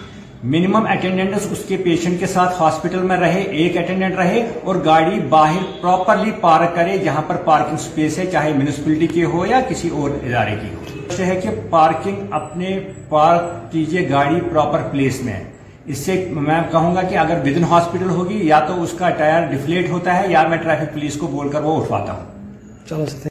منیمم 0.43 0.85
اٹینڈنٹس 0.87 1.47
اس 1.51 1.63
کے 1.67 1.77
پیشنٹ 1.77 2.19
کے 2.19 2.25
ساتھ 2.25 2.61
ہاسپٹل 2.61 3.01
میں 3.01 3.17
رہے، 3.17 3.41
ایک 3.41 3.77
اٹینڈنٹ 3.77 4.15
رہے 4.15 4.45
اور 4.63 4.75
گاڑی 4.85 5.19
باہر 5.29 5.63
پراپرلی 5.81 6.31
پارک 6.41 6.75
کرے 6.75 6.97
جہاں 6.97 7.21
پر 7.27 7.35
پارکنگ 7.45 7.77
سپیس 7.77 8.17
ہے، 8.17 8.25
چاہے 8.25 8.53
میونسپلٹی 8.53 9.07
کی 9.07 9.23
ہو 9.23 9.45
یا 9.45 9.61
کسی 9.69 9.89
اور 9.89 10.09
ادارے 10.23 10.55
کی 10.61 10.73
ہو۔ 10.75 10.83
اچھا 11.09 11.25
ہے 11.25 11.35
کہ 11.35 11.49
پارکنگ 11.69 12.21
اپنے 12.31 12.79
پارک 13.09 13.71
کیجیے 13.71 14.09
گاڑی 14.09 14.39
پراپر 14.51 14.87
پلیس 14.91 15.21
میں 15.23 15.39
اس 15.85 15.97
سے 15.97 16.23
میں 16.31 16.61
کہوں 16.71 16.95
گا 16.95 17.01
کہ 17.01 17.17
اگر 17.17 17.41
ود 17.45 17.57
ان 17.57 17.63
ہاسپٹل 17.63 18.09
ہوگی 18.09 18.39
یا 18.47 18.59
تو 18.59 18.81
اس 18.83 18.93
کا 18.99 19.09
ٹائر 19.17 19.51
ڈفلیٹ 19.51 19.89
ہوتا 19.89 20.19
ہے 20.19 20.31
یا 20.31 20.47
میں 20.47 20.57
ٹریفک 20.57 20.93
پولیس 20.93 21.17
کو 21.17 21.27
بول 21.27 21.49
کر 21.49 21.63
وہ 21.63 21.81
اٹھواتا 21.81 22.13
ہوں۔ 22.13 23.28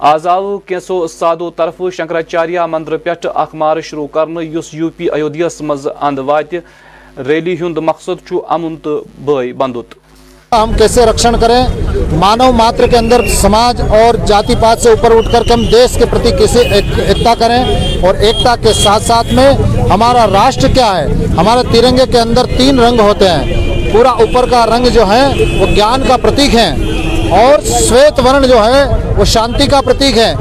آز 0.00 0.26
آو 0.26 0.58
کینسو 0.66 1.06
سادو 1.08 1.50
طرف 1.56 1.80
شنکراچاریہ 1.96 2.60
مندر 2.70 2.96
پہ 2.96 3.10
اخ 3.34 3.54
مارچ 3.54 3.84
شروع 3.84 4.06
کرنے 4.12 4.44
یس 4.44 4.72
یو 4.74 4.88
پی 4.96 5.08
ایودھیس 5.12 5.60
مز 5.68 5.86
اند 6.00 6.18
وات، 6.26 6.54
ریلی 7.28 7.54
ہند 7.60 7.78
مقصد 7.82 8.32
امن 8.48 8.76
تو 8.82 9.02
بھائی 9.24 9.52
بندت 9.62 9.94
ہم 10.52 10.72
کیسے 10.78 11.04
رکشن 11.06 11.38
کریں؟ 11.40 11.62
مانو 12.18 12.50
ماتر 12.58 12.86
کے 12.90 12.96
اندر 12.96 13.26
سماج 13.40 13.80
اور 13.98 14.14
جاتی 14.26 14.54
پات 14.60 14.82
سے 14.82 14.88
اوپر 14.90 15.16
اٹھ 15.16 15.32
کر 15.32 15.42
کے 15.46 15.52
ہم 15.52 15.64
دیش 15.72 15.98
کے 15.98 16.04
پرتی 16.10 16.30
کیسے 16.38 16.60
ایکتا 16.68 17.34
کریں 17.38 17.62
اور 18.06 18.14
ایکتا 18.14 18.54
کے 18.62 18.72
ساتھ 18.82 19.02
ساتھ 19.04 19.34
میں 19.34 19.50
ہمارا 19.90 20.26
راشٹر 20.32 20.72
کیا 20.74 20.96
ہے؟ 20.96 21.26
ہمارے 21.38 21.62
ترنگے 21.72 22.06
کے 22.12 22.18
اندر 22.20 22.46
تین 22.58 22.78
رنگ 22.80 23.00
ہوتے 23.00 23.28
ہیں۔ 23.28 23.66
اور 27.30 27.62
سویت 27.62 28.18
ورن 28.26 28.46
جو 28.48 28.64
ہے، 28.64 28.84
وہ 29.16 29.24
شانتی 29.24 29.66
کا 29.66 29.80
پرتیک 29.80 30.18
ہے 30.18 30.32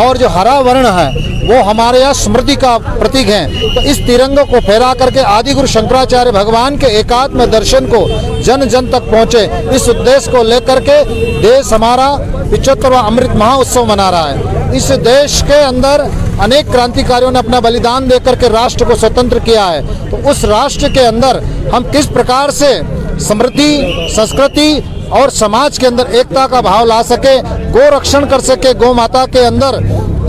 اور 0.00 0.16
جو 0.16 0.28
ہرا 0.34 0.58
ورن 0.66 0.86
ہے، 0.98 1.08
وہ 1.48 1.62
ہمارے 1.68 1.98
یہاں 2.00 2.12
سمرتی 2.12 2.54
کا 2.60 2.76
پرتیک 2.98 3.30
ہے۔ 3.30 3.46
تو 3.74 3.80
اس 3.90 4.00
تیرنگ 4.06 4.38
کو 4.50 4.56
پھیلا 4.66 4.92
کر 4.98 5.10
کے 5.14 5.20
آدی 5.26 5.56
گرو 5.56 5.66
شنکراچاریہ 5.66 6.32
بھگوان 6.32 6.76
کے 6.78 6.86
ایکات 6.96 7.34
میں 7.38 7.46
درشن 7.46 7.86
کو 7.90 8.06
جن 8.46 8.66
جن 8.68 8.86
تک 8.90 9.10
پہنچے، 9.10 9.46
اس 9.74 9.88
ادیش 9.88 10.28
کو 10.32 10.42
لے 10.42 10.58
کر 10.66 10.80
کے 10.86 11.02
دیش 11.42 11.72
ہمارا 11.72 12.14
پچہترواں 12.50 13.02
امرت 13.02 13.34
مہا 13.36 13.54
اتسو 13.54 13.84
منا 13.84 14.10
رہا 14.10 14.30
ہے۔ 14.30 14.76
اس 14.76 14.90
دیش 15.04 15.42
کے 15.46 15.60
اندر 15.62 16.02
انیک 16.44 16.72
کرانتیکاریوں 16.72 17.30
نے 17.30 17.38
اپنا 17.38 17.58
بلیدان 17.64 18.10
دے 18.10 18.18
کر 18.24 18.34
کے 18.40 18.48
راشٹر 18.48 18.84
کو 18.84 18.96
سوتنتر 19.00 19.38
کیا 19.44 19.66
ہے۔ 19.72 19.80
تو 20.10 20.16
اس 20.30 20.44
راشٹر 20.44 20.88
کے 20.94 21.06
اندر 21.06 21.38
ہم 21.72 21.82
کس 21.92 22.08
پرکار 22.14 22.50
سے 22.60 22.72
سمردھی 23.18 24.08
سنسکرتی 24.14 24.78
اور 25.10 25.28
سماج 25.28 25.78
کے 25.78 25.86
اندر 25.86 26.06
ایکتا 26.10 26.46
کا 26.50 26.60
بھاؤ 26.60 26.84
لا 26.84 27.02
سکے 27.08 27.36
گو 27.74 27.90
رکشن 27.96 28.28
کر 28.28 28.40
سکے 28.40 28.72
گو 28.80 28.92
ماتا 28.94 29.24
کے 29.32 29.46
اندر 29.46 29.78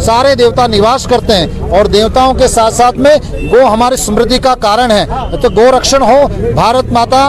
سارے 0.05 0.33
دیوتا 0.35 0.67
نواس 0.67 1.05
کرتے 1.09 1.35
ہیں 1.35 1.69
اور 1.69 1.85
دیوتاؤں 1.93 2.33
کے 2.33 2.47
ساتھ 2.47 2.73
ساتھ 2.73 2.97
میں 2.97 3.15
گو 3.51 3.65
ہماری 3.67 3.95
سمردھی 3.97 4.37
کا 4.39 4.53
کارن 4.59 4.91
ہے 4.91 5.05
تو 5.41 5.49
گو 5.55 5.71
رکشن 5.77 6.01
ہو 6.01 6.17
بھارت 6.53 6.91
ماتا 6.91 7.23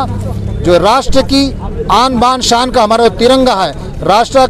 جو 0.65 0.79
راشٹر 0.79 1.27
کی 1.29 1.51
آن 1.93 2.17
بان 2.17 2.41
شان 2.41 2.71
کا 2.71 2.85
ہمارا 2.85 3.07
ترنگا 3.19 3.65
ہے 3.65 3.73
راشٹر 4.07 4.47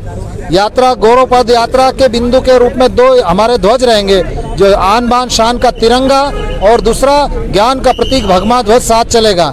یاترا 0.50 0.92
گورو 1.02 1.24
پد 1.26 1.50
یاترا 1.50 1.90
کے 1.98 2.08
بندو 2.08 2.40
کے 2.40 2.58
روپ 2.58 2.76
میں 2.76 2.88
دو 2.90 3.06
ہمارے 3.24 3.56
دھوج 3.62 3.84
رہیں 3.84 4.06
گے 4.08 4.22
جو 4.56 4.76
آن 4.78 5.06
بان 5.06 5.28
شان 5.28 5.58
کا 5.58 5.70
ترنگا 5.80 6.20
اور 6.60 6.78
دوسرا 6.84 7.24
گیان 7.54 7.82
کا 7.82 7.92
پرتیک 7.92 8.26
بھگما 8.26 8.60
دھوج 8.66 8.82
ساتھ 8.82 9.12
چلے 9.12 9.36
گا 9.36 9.50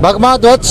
بھگما 0.00 0.36
دھوج 0.42 0.66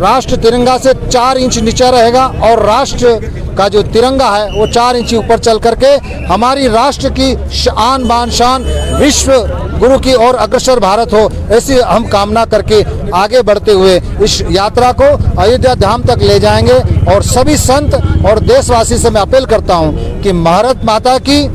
راشٹر 0.00 0.36
ترنگا 0.42 0.76
سے 0.82 0.90
چار 1.10 1.36
انچ 1.36 1.58
نیچے 1.58 1.90
رہے 1.92 2.12
گا 2.12 2.30
اور 2.40 2.58
راشٹر 2.64 3.18
کا 3.56 3.66
جو 3.68 3.82
ترنگا 3.92 4.36
ہے 4.36 4.44
وہ 4.52 4.66
چار 4.74 4.94
انچی 4.94 5.16
اوپر 5.16 5.36
چل 5.42 5.58
کر 5.58 5.74
کے 5.74 5.96
ہماری 6.28 6.68
راشٹر 6.70 7.08
کی 7.14 7.34
شان 7.54 8.04
بان 8.08 8.30
شان 8.30 8.64
وشو 9.00 9.40
گرو 9.80 9.98
کی 9.98 10.12
اور 10.16 10.34
اگرسر 10.38 10.78
بھارت 10.80 11.12
ہو 11.12 11.26
ایسی 11.50 11.80
ہم 11.86 12.06
کامنا 12.10 12.44
کر 12.50 12.62
کے 12.68 12.82
آگے 13.14 13.42
بڑھتے 13.42 13.72
ہوئے 13.72 13.98
اس 14.20 14.40
یاترا 14.50 14.90
کو 14.98 15.04
ایودھیا 15.40 15.74
دھام 15.80 16.02
تک 16.02 16.22
لے 16.22 16.38
جائیں 16.38 16.66
گے 16.66 16.78
اور 17.10 17.22
سبھی 17.24 17.56
سنت 17.58 17.94
اور 18.26 18.36
دیش 18.48 18.70
واسی 18.70 18.96
سے 18.98 19.10
میں 19.10 19.20
اپیل 19.20 19.44
کرتا 19.50 19.76
ہوں 19.76 20.22
کہ 20.22 20.32
بھارت 20.42 20.84
ماتا 20.84 21.16
کی 21.24 21.46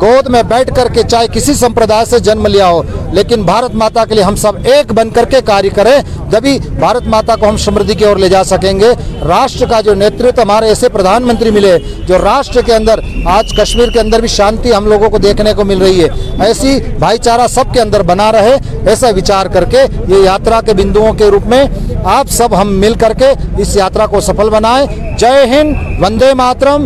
گود 0.00 0.28
میں 0.28 0.42
بیٹھ 0.42 0.74
کر 0.74 0.88
کے 0.92 1.02
چاہے 1.02 1.26
کسی 1.32 1.54
سمپردائے 1.54 2.04
سے 2.04 2.18
جنم 2.18 2.46
لیا 2.46 2.68
ہو، 2.68 2.82
لیکن 3.12 3.42
بھارت 3.42 3.74
ماتا 3.74 4.04
کے 4.04 4.14
لیے 4.14 4.24
ہم 4.24 4.36
سب 4.36 4.56
ایک 4.64 4.92
بن 4.92 5.10
کر 5.10 5.24
کے 5.24 5.40
کاری 5.44 5.68
کریں، 5.68 5.96
جبھی 6.30 6.58
بھارت 6.78 7.06
ماتا 7.06 7.36
کو 7.36 7.48
ہم 7.48 7.56
شمردی 7.56 7.94
کی 7.94 8.04
اور 8.04 8.16
لے 8.16 8.28
جا 8.28 8.42
سکیں 8.44 8.78
گے۔ 8.80 8.90
راشٹر 9.28 9.66
کا 9.66 9.80
جو 9.80 9.94
نیترتو 9.94 10.42
ہمارے 10.42 10.68
ایسے 10.68 10.88
پردھان 10.88 11.22
منتری 11.22 11.50
ملے، 11.50 11.76
جو 12.08 12.18
راشٹر 12.18 12.62
کے 12.62 12.74
اندر، 12.74 13.00
آج 13.26 13.52
کشمیر 13.58 13.90
کے 13.90 14.00
اندر 14.00 14.20
بھی 14.20 14.28
شانتی 14.28 14.74
ہم 14.74 14.86
لوگوں 14.86 15.10
کو 15.10 15.18
دیکھنے 15.18 15.54
کو 15.54 15.64
مل 15.64 15.82
رہی 15.82 16.04
ہے۔ 16.04 16.08
ایسی 16.44 16.78
بھائی 16.98 17.18
چارہ 17.18 17.46
سب 17.46 17.72
کے 17.72 17.80
اندر 17.80 18.02
بنا 18.02 18.30
رہے، 18.32 18.56
ایسا 18.88 19.08
وچار 19.16 19.46
کر 19.46 19.64
کے 19.64 19.84
یہ 20.08 20.24
یاترا 20.24 20.60
کے 20.60 20.74
بندوں 20.74 21.12
کے 21.12 21.30
روپ 21.30 21.46
میں 21.46 21.64
آپ 22.04 22.30
سب 22.30 22.60
ہم 22.60 22.74
مل 22.80 22.94
کر 22.94 23.12
کے 23.12 23.32
اس 23.58 23.76
یاترا 23.76 24.06
کو 24.06 24.20
سفل 24.20 24.50
بنائیں۔ 24.50 24.86
جے 25.18 25.44
ہند، 25.50 26.02
وندے 26.02 26.34
ماترم۔ 26.34 26.84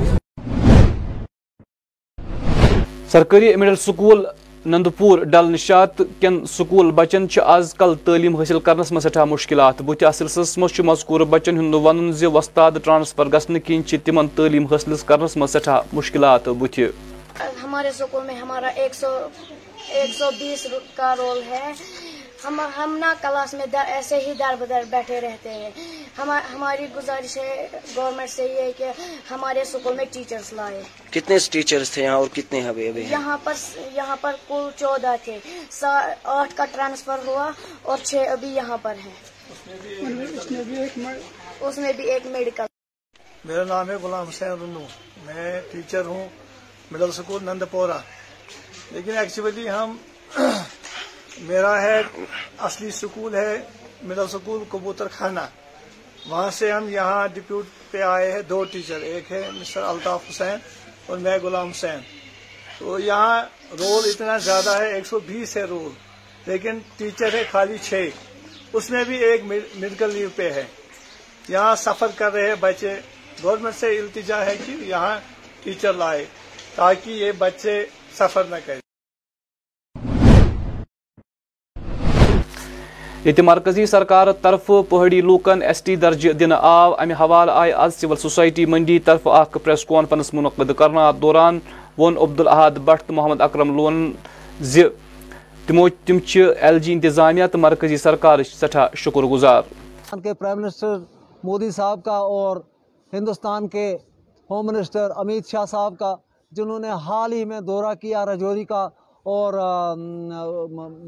سرکاری 3.12 3.55
مڈل 3.57 3.77
سکول 3.81 4.25
نندپور 4.67 5.19
ڈل 5.32 5.50
نشات 5.52 6.00
کن 6.21 6.35
سکول 6.52 6.91
بچن 6.95 7.28
چھِ 7.28 7.41
آز 7.43 7.73
کل 7.78 7.95
تعلیم 8.04 8.37
حاصل 8.37 8.59
کرنس 8.61 8.91
منٛز 8.93 9.02
سٮ۪ٹھاہ 9.02 9.25
مُشکِلات 9.25 9.80
بہٕ 9.82 10.11
سلسلس 10.15 10.56
منٛز 10.59 10.80
مذکور 10.85 11.21
بچن 11.30 11.59
ہند 11.59 11.75
ون 11.85 12.13
زِ 12.13 12.26
ٹرانسفر 12.85 13.28
گھن 13.32 13.59
کن 13.67 13.82
تم 14.04 14.26
تعلیم 14.37 14.67
حاصل 14.71 14.95
کرنس 15.06 15.37
منٛز 15.37 15.52
سٮ۪ٹھاہ 15.52 15.80
مُشکِلات 15.93 16.49
بٕتھِ 16.49 16.87
ہمارے 17.63 17.93
سکول 17.99 18.26
میں 18.26 18.35
ہمارا 18.35 18.69
ایک 18.75 18.95
سو 18.95 19.17
ایک 19.95 20.11
سو 20.19 20.30
بیس 20.39 20.67
کا 20.97 21.15
رول 21.19 21.41
ہے۔ 21.50 21.73
ہم 22.45 22.61
ہم 22.76 22.97
نہ 23.00 23.13
کلاس 23.23 23.54
میں 23.54 23.67
ایسے 23.87 24.17
ہی 24.26 24.32
در 24.39 24.54
بدر 24.59 24.82
بیٹھے 24.91 25.21
رہتے 25.21 25.50
ہیں۔ 25.50 25.71
ہماری 26.19 26.87
گزارش 26.97 27.37
ہے 27.37 27.67
گورنمنٹ 27.97 28.31
سے 28.31 28.45
یہ 28.45 28.61
ہے 28.63 28.73
کہ 28.76 28.91
ہمارے 29.31 29.61
اسکول 29.61 29.97
میں 29.97 30.04
ٹیچرز 30.13 30.52
لائے 30.52 30.83
کتنے 31.11 31.37
ٹیچرز 31.50 31.91
تھے 31.91 32.02
یہاں 32.02 32.17
اور 32.17 32.26
کتنے 32.33 32.61
ہوئے 32.69 32.89
ابھی 32.89 33.04
یہاں 33.11 33.37
پر 33.45 33.54
یہاں 33.95 34.17
پر 34.21 34.37
کل 34.49 34.69
چودہ 34.76 35.15
تھے۔ 35.25 35.39
آٹھ 36.25 36.57
کا 36.57 36.65
ٹرانسفر 36.73 37.19
ہوا 37.26 37.50
اور 37.83 37.99
چھ 38.02 38.28
ابھی 38.31 38.49
یہاں 38.49 38.76
پر 38.83 38.95
ہیں۔ 39.04 39.15
اس 41.61 41.78
میں 41.78 41.93
بھی 41.93 42.11
ایک 42.11 42.26
میڈیکل 42.26 42.67
میرا 43.45 43.65
نام 43.65 43.91
ہے 43.91 43.95
غلام 43.95 44.28
حسین 44.28 44.50
رنو۔ 44.52 44.85
میں 45.25 45.61
ٹیچر 45.73 46.04
ہوں 46.07 46.28
مڈل 46.93 47.09
اسکول 47.09 47.45
نند 47.45 47.63
پورا 47.71 47.99
لیکن 48.91 49.19
ایکچولی 49.19 49.69
ہم 49.71 49.97
میرا 51.49 51.81
ہے 51.83 52.00
اصلی 52.67 52.91
سکول 52.93 53.35
ہے 53.35 53.57
مڈل 54.02 54.28
سکول 54.28 54.65
کبوتر 54.69 55.09
خانہ 55.09 55.41
وہاں 56.26 56.50
سے 56.50 56.73
ہم 56.73 56.89
یہاں 56.89 57.28
ڈپیوٹ 57.28 57.67
پہ 57.91 58.02
آئے 58.02 58.33
ہیں، 58.33 58.43
دو 58.43 58.65
ٹیچر، 58.65 59.00
ایک 59.00 59.33
ہے 59.33 59.50
مسٹر 59.54 59.83
الطاف 59.83 60.23
حسین 60.31 60.57
اور 61.07 61.19
میں 61.19 61.39
غلام 61.43 61.71
حسین۔ 61.71 61.99
تو 62.78 62.99
یہاں 62.99 63.43
رول 63.78 64.09
اتنا 64.09 64.39
زیادہ 64.39 64.71
ہے، 64.71 64.95
ایک 64.95 65.07
سو 65.07 65.21
بیس 65.21 65.57
ہے 65.57 65.65
رول، 65.65 65.93
لیکن 66.47 66.78
ٹیچر 66.97 67.35
ہے 67.35 67.45
خالی 67.50 67.76
چھ۔ 67.83 68.09
اس 68.73 68.91
میں 68.91 69.04
بھی 69.04 69.17
ایک 69.25 69.45
میڈیکل 69.75 70.13
لیو 70.15 70.28
پہ 70.37 70.50
ہے۔ 70.50 70.65
یہاں 71.49 71.76
سفر 71.76 72.07
کر 72.17 72.33
رہے 72.33 72.54
بچے۔ 72.54 72.95
گورنمنٹ 73.43 73.75
سے 73.81 73.99
التجا 73.99 74.47
ہے 74.47 74.57
کہ 74.67 74.71
یہاں 74.71 75.21
ٹیچر 75.63 75.93
لائے 75.93 76.25
تاکہ 76.75 77.11
یہ 77.11 77.33
بچے 77.39 77.87
سفر 78.19 78.45
نہ 78.45 78.57
کریں۔ 78.67 78.88
یہ 83.28 83.43
مرکزی 83.43 83.84
سرکار 83.86 84.26
طرف 84.43 84.67
پہاڑی 84.88 85.21
لوکن 85.21 85.62
ایس 85.62 85.82
ٹی 85.82 85.95
درجہ 86.02 86.30
دن 86.41 86.52
آو، 86.52 86.93
امہ 86.99 87.14
حوالہ 87.21 87.52
آئی 87.52 87.73
آز 87.84 87.95
سول 88.00 88.17
سوسائٹی 88.17 88.64
منڈی 88.73 88.99
طرف 89.04 89.26
اخ 89.28 89.56
پریس 89.64 89.84
کانفرنس 89.86 90.32
منعقد 90.34 90.71
کرنا 90.78 91.10
دوران 91.23 91.58
ون 91.99 92.17
عبدالاحد 92.23 92.78
بٹ 92.84 93.02
تو 93.06 93.12
محمد 93.12 93.41
اکرم 93.41 93.75
لون 93.76 94.10
زی 94.60 94.84
تمو، 95.67 95.88
تم 96.06 96.19
ایل 96.36 96.78
جی 96.78 96.93
انتظامیہ 96.93 97.47
تو 97.52 97.58
مرکزی 97.58 97.97
سرکار 97.97 98.43
سٹھا 98.52 98.86
شکر 98.97 99.23
گزار۔ 99.32 99.62
پرائم 100.12 100.60
منسٹر 100.60 100.97
مودی 101.45 101.71
صاحب 101.71 102.04
کا 102.04 102.17
اور 102.36 102.56
ہندوستان 103.12 103.69
کے 103.69 103.97
ہوم 104.50 104.67
منسٹر 104.67 105.10
امیت 105.17 105.50
شاہ 105.50 105.64
صاحب 105.71 105.99
کا، 105.99 106.14
جنہوں 106.52 106.78
نے 106.78 106.91
حال 107.06 107.32
ہی 107.32 107.45
میں 107.45 107.60
دورہ 107.60 107.95
کیا 108.00 108.25
رجوری 108.26 108.64
کا 108.64 108.88
اور 109.28 109.54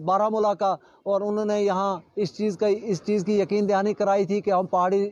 بارہ 0.06 0.52
کا، 0.58 0.74
اور 1.02 1.20
انہوں 1.20 1.44
نے 1.44 1.60
یہاں 1.62 1.90
اس 2.16 2.36
چیز 2.36 2.56
کا، 2.58 2.66
اس 2.66 3.02
چیز 3.04 3.24
کی 3.24 3.38
یقین 3.40 3.68
دہانی 3.68 3.94
کرائی 3.94 4.24
تھی 4.24 4.40
کہ 4.40 4.50
ہم 4.50 4.66
پہاڑی 4.66 5.08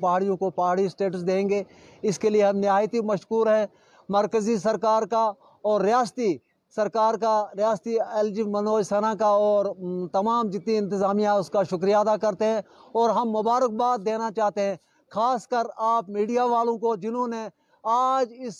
پہاڑیوں 0.00 0.36
کو 0.36 0.50
پہاڑی 0.50 0.84
اسٹیٹس 0.86 1.26
دیں 1.26 1.48
گے۔ 1.48 1.62
اس 2.02 2.18
کے 2.18 2.30
لیے 2.30 2.44
ہم 2.44 2.56
نہایت 2.56 2.94
مشکور 3.04 3.46
ہیں۔ 3.46 3.66
مرکزی 4.08 4.56
سرکار 4.56 5.02
کا 5.02 5.24
اور 5.62 5.80
ریاستی 5.80 6.36
سرکار 6.76 7.14
کا، 7.14 7.34
ریاستی 7.56 8.00
ایل 8.00 8.32
جی 8.34 8.42
منوج 8.44 8.84
سنا 8.84 9.12
کا 9.18 9.26
اور 9.44 9.66
تمام 10.12 10.48
جتنی 10.50 10.76
انتظامیہ 10.78 11.28
اس 11.40 11.50
کا 11.50 11.62
شکریہ 11.62 11.96
ادا 11.96 12.16
کرتے 12.16 12.44
ہیں۔ 12.44 12.60
اور 12.92 13.10
ہم 13.10 13.28
مبارکباد 13.30 13.98
دینا 14.06 14.30
چاہتے 14.36 14.60
ہیں۔ 14.60 14.76
خاص 15.12 15.46
کر 15.48 15.66
آپ 15.76 16.08
میڈیا 16.08 16.44
والوں 16.44 16.78
کو 16.78 16.94
جنہوں 16.96 17.26
نے 17.28 17.46
آج 17.84 18.32
اس 18.38 18.56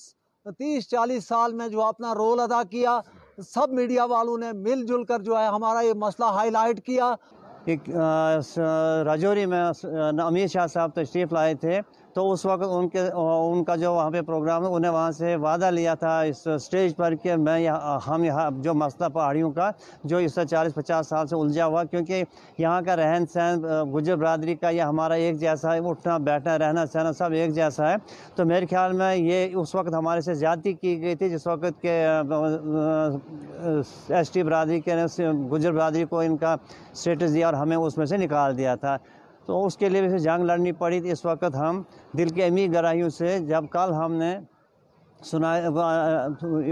تیس 0.59 0.89
چالیس 0.89 1.25
سال 1.29 1.53
میں 1.53 1.69
جو 1.69 1.83
اپنا 1.83 2.15
رول 2.15 2.41
ادا 2.41 2.63
کیا 2.71 3.01
سب 3.39 3.73
میڈیا 3.73 4.05
والوں 4.05 4.39
نے 4.39 4.53
مل 4.55 4.85
جل 4.87 5.05
کر 5.05 5.23
جو 5.23 5.39
ہے 5.39 5.47
ہمارا 5.47 5.81
یہ 5.81 5.93
مسئلہ 5.97 6.27
ہائی 6.35 6.51
لائٹ 6.51 6.85
کیا۔ 6.87 7.15
ایک 7.65 7.89
راجوری 9.07 9.47
میں 9.47 9.63
امیر 10.23 10.47
شاہ 10.47 10.67
صاحب 10.67 10.91
تشریف 10.95 11.33
لائے 11.33 11.55
تھے۔ 11.55 11.81
تو 12.17 12.31
اس 12.33 12.45
وقت 12.47 12.63
ان 12.67 12.89
کے، 12.89 13.01
ان 13.01 13.63
کا 13.65 13.75
جو 13.77 13.93
وہاں 13.93 14.11
پہ 14.11 14.21
پروگرام 14.27 14.65
ہے، 14.65 14.69
انہیں 14.75 14.93
وہاں 14.93 15.11
سے 15.13 15.35
وعدہ 15.37 15.71
لیا 15.71 15.95
تھا 15.95 16.21
اس 16.29 16.47
اسٹیج 16.47 16.95
پر 16.97 17.15
کہ 17.23 17.35
میں 17.37 17.59
یہاں، 17.61 17.99
ہم 18.07 18.25
یہاں 18.25 18.51
جو 18.65 18.75
مسئلہ 18.75 19.09
پہاڑیوں 19.15 19.51
کا، 19.53 19.71
جو 20.05 20.17
اس 20.17 20.35
سے 20.35 20.45
چالیس، 20.51 20.75
پچاس 20.75 21.09
سال 21.09 21.27
سے 21.27 21.37
الجھا 21.37 21.67
ہوا، 21.67 21.83
کیونکہ 21.85 22.23
یہاں 22.59 22.81
کا 22.87 22.97
رہن 22.97 23.27
سہن، 23.33 23.61
گجر 23.95 24.17
برادری 24.17 24.55
کا 24.55 24.69
یہ 24.71 24.83
ہمارا 24.83 25.15
ایک 25.15 25.41
جیسا 25.41 25.75
ہے، 25.75 25.81
اٹھنا، 25.89 26.17
بیٹھنا، 26.29 26.57
رہنا 26.59 26.87
سہنا 26.93 27.13
سب 27.19 27.33
ایک 27.33 27.55
جیسا 27.55 27.91
ہے۔ 27.91 27.97
تو 28.37 28.45
میرے 28.45 28.67
خیال 28.71 28.93
میں 28.97 29.15
یہ 29.17 29.57
اس 29.61 29.75
وقت 29.75 29.95
ہمارے 29.95 30.21
سے 30.21 30.35
زیادتی 30.35 30.73
کی 30.73 31.01
گئی 31.03 31.15
تھی، 31.15 31.29
جس 31.31 31.47
وقت 31.47 31.83
کے 31.83 31.97
ایس 34.09 34.31
ٹی 34.31 34.43
برادری 34.43 34.81
کے 34.81 34.97
گجر 35.53 35.73
برادری 35.73 36.05
کو 36.05 36.21
ان 36.21 36.37
کا 36.37 36.55
اسٹیٹس 36.93 37.35
دیا 37.35 37.47
اور 37.47 37.55
ہمیں 37.55 37.77
اس 37.77 37.99
میں 37.99 38.07
سے 38.07 38.17
نکال 38.17 38.57
دیا 38.59 38.75
تھا۔ 38.75 38.97
تو 39.47 39.65
اس 39.67 39.77
کے 39.77 39.89
لیے 39.89 40.03
بھی 40.03 40.19
جانگ 40.19 40.45
لڑنی 40.45 40.73
پڑی۔ 40.73 41.01
تھی 41.01 41.11
اس 41.11 41.25
وقت 41.25 41.55
ہم 41.61 41.83
دل 42.19 42.29
کے 42.29 42.45
امی 42.45 42.67
گراہیوں 42.73 43.09
سے 43.19 43.39
جب 43.49 43.65
کل 43.71 43.93
ہم 43.93 44.13
نے 44.23 44.37
سنا، 45.25 45.55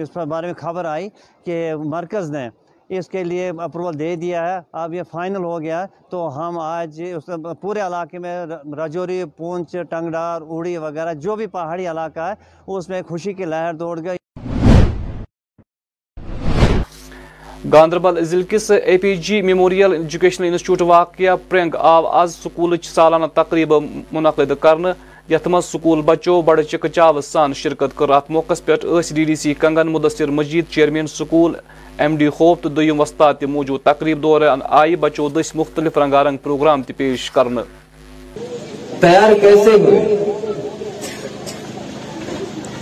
اس 0.01 0.13
پر 0.13 0.25
بارے 0.33 0.47
میں 0.47 0.55
خبر 0.55 0.85
آئی 0.85 1.09
کہ 1.45 1.57
مرکز 1.85 2.31
نے 2.31 2.49
اس 2.97 3.09
کے 3.09 3.23
لیے 3.25 3.51
اپروول 3.59 3.99
دے 3.99 4.15
دیا 4.17 4.41
ہے۔ 4.49 4.59
اب 4.83 4.95
یہ 4.95 5.03
فائنل 5.11 5.45
ہو 5.45 5.61
گیا۔ 5.61 5.85
تو 6.11 6.19
ہم 6.39 6.59
آج 6.59 7.03
اس 7.17 7.31
پورے 7.61 7.81
علاقے 7.81 8.19
میں 8.19 8.37
رجوری، 8.81 9.23
پونچھ 9.37 9.77
ٹنگڈار 9.91 10.43
اوڑی 10.43 10.77
وغیرہ 10.77 11.13
جو 11.25 11.37
بھی 11.37 11.47
پہاڑی 11.57 11.87
علاقہ 11.91 12.21
ہے، 12.21 12.35
اس 12.67 12.89
میں 12.89 13.01
خوشی 13.09 13.33
کی 13.33 13.45
لہر 13.45 13.75
دوڑ 13.75 13.99
گئی۔ 14.05 14.24
گاندربل 17.75 18.23
ضلع 18.25 18.43
کس 18.49 18.71
A 18.71 18.97
P 19.03 19.15
J 19.27 19.41
memorial 19.43 19.93
educational 19.93 20.47
institute 20.49 20.83
واقعہ 20.89 21.35
پرنگ 21.49 21.75
آو 21.79 22.07
آز 22.07 22.35
سکولچ 22.43 22.87
سالانہ 22.87 23.27
تقریب 23.35 23.73
منعقد 24.13 24.53
کرنے 24.61 24.91
یت 25.31 25.49
سکول 25.65 26.03
بچو، 26.07 26.41
بڑ 26.43 26.61
چکہ 26.63 26.89
چاو 26.89 27.21
سان 27.21 27.55
شرکت 27.63 27.97
کر۔ 27.99 28.11
ات 28.17 28.31
موقع 28.31 28.55
پہ 28.65 28.75
D 29.15 29.25
D 29.25 29.35
C 29.35 29.55
Kangan 29.61 29.89
Mudasir 29.93 30.31
Majid 30.39 30.65
chairman 30.75 31.07
school 31.07 31.55
M 31.99 32.17
D 32.17 32.29
خوب 32.37 32.59
تو 32.63 32.69
دم 32.69 33.01
وستاد 33.01 33.35
تہ 33.41 33.47
موجود۔ 33.57 33.81
تقریب 33.85 34.23
دوران 34.23 34.61
آئی 34.81 34.97
بچو 35.07 35.29
دس 35.41 35.55
مختلف 35.57 35.99
رنگا 35.99 36.23
رنگ 36.25 36.37
پروگرام 36.43 36.83
تہ 36.83 36.93
پیش 36.97 37.31
کرنے 37.31 37.63
تیار 39.01 39.33
کیسے 39.41 39.73
ہوئے؟ 39.81 40.17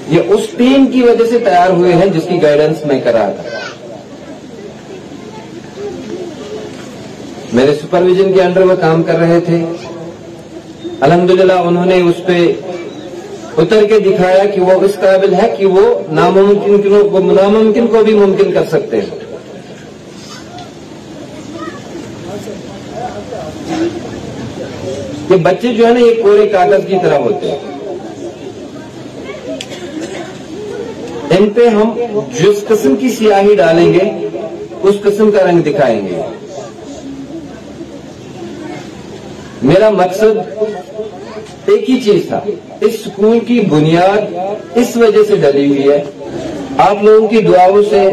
یہ 0.08 0.32
اس 0.34 0.46
ٹیم 0.58 0.86
کی 0.92 1.02
وجہ 1.02 1.30
سے 1.30 1.38
تیار 1.38 1.70
ہوئے 1.70 1.92
ہیں 1.94 2.06
جس 2.14 2.28
کی 2.28 2.42
گائیڈنس 2.42 2.86
میں 2.86 3.00
کرا 3.04 3.28
تھا 3.32 3.60
میرے 7.52 7.74
سپرویژن 7.74 8.32
کے 8.32 8.42
انڈر 8.42 8.60
وہ 8.60 8.74
کام 8.80 9.02
کر 9.02 9.18
رہے 9.18 9.40
تھے۔ 9.40 9.64
الحمدللہ 11.00 11.52
انہوں 11.52 11.86
نے 11.86 12.00
اس 12.00 12.26
پہ 12.26 12.38
اتر 13.56 13.84
کے 13.88 13.98
دکھایا 14.00 14.44
کہ 14.44 14.60
وہ 14.60 14.72
اس 14.84 14.94
قابل 15.00 15.34
ہے 15.34 15.54
کہ 15.58 15.66
وہ 15.66 16.12
ناممکن 16.12 16.92
وہ 17.12 17.20
ناممکن 17.32 17.86
کو 17.86 18.04
بھی 18.04 18.14
ممکن 18.14 18.52
کر 18.52 18.64
سکتے 18.70 19.00
ہیں۔ 19.00 19.20
یہ 25.30 25.36
بچے 25.36 25.74
جو 25.74 25.86
ہے 25.86 25.92
نا، 25.92 26.00
یہ 26.00 26.22
کورے 26.22 26.48
کاغذ 26.48 26.86
کی 26.88 26.96
طرح 27.02 27.18
ہوتے 27.18 27.50
ہیں۔ 27.50 27.60
ان 31.38 31.50
پہ 31.50 31.66
ہم 31.68 31.90
جس 32.34 32.64
قسم 32.68 32.96
کی 32.96 33.08
سیاہی 33.08 33.54
ڈالیں 33.54 33.92
گے، 33.92 34.28
اس 34.82 34.94
قسم 35.02 35.30
کا 35.30 35.50
رنگ 35.50 35.60
دکھائیں 35.62 36.00
گے۔ 36.08 36.20
میرا 39.62 39.90
مقصد 39.90 40.38
ایک 41.66 41.90
ہی 41.90 42.00
چیز 42.00 42.28
تھا۔ 42.28 42.40
اس 42.80 42.94
سکول 42.94 43.38
کی 43.40 43.60
بنیاد 43.60 44.34
اس 44.74 44.96
وجہ 44.96 45.22
سے 45.28 45.36
ڈلی 45.36 45.66
ہوئی 45.66 45.90
ہے۔ 45.90 46.02
آپ 46.78 47.04
لوگوں 47.04 47.28
کی 47.28 47.40
دعاؤں 47.40 47.82
سے 47.90 48.08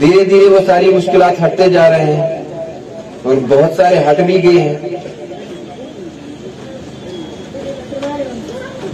دھیرے 0.00 0.24
دھیرے 0.24 0.44
وہ 0.44 0.58
ساری 0.66 0.86
مشکلات 0.86 1.44
ہٹتے 1.44 1.68
جا 1.68 1.90
رہے 1.90 2.12
ہیں 2.12 2.42
اور 3.22 3.34
بہت 3.48 3.76
سارے 3.76 3.98
ہٹ 4.10 4.20
بھی 4.20 4.42
گئے 4.42 4.60
ہیں۔ 4.60 4.78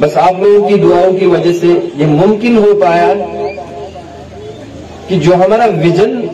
بس 0.00 0.16
آپ 0.16 0.42
لوگوں 0.42 0.68
کی 0.68 0.74
دعاؤں 0.74 1.18
کی 1.18 1.26
وجہ 1.26 1.52
سے 1.52 1.66
یہ 1.96 2.06
ممکن 2.06 2.59
ہو 2.59 2.80
پایا 2.80 3.14
کہ 5.09 5.16
جو 5.16 5.35
ہمارا 5.35 5.64
ویژن 5.64 6.26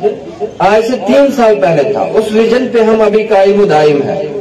آج 0.59 0.83
سے 0.87 0.97
تین 1.07 1.33
سال 1.37 1.55
پہلے 1.61 1.93
تھا، 1.93 2.01
اس 2.01 2.33
ویژن 2.33 2.69
پہ 2.73 2.81
ہم 2.81 3.01
ابھی 3.01 3.23
قائم 3.23 3.61
و 3.61 3.65
دائم 3.65 4.03
ہیں۔ 4.03 4.36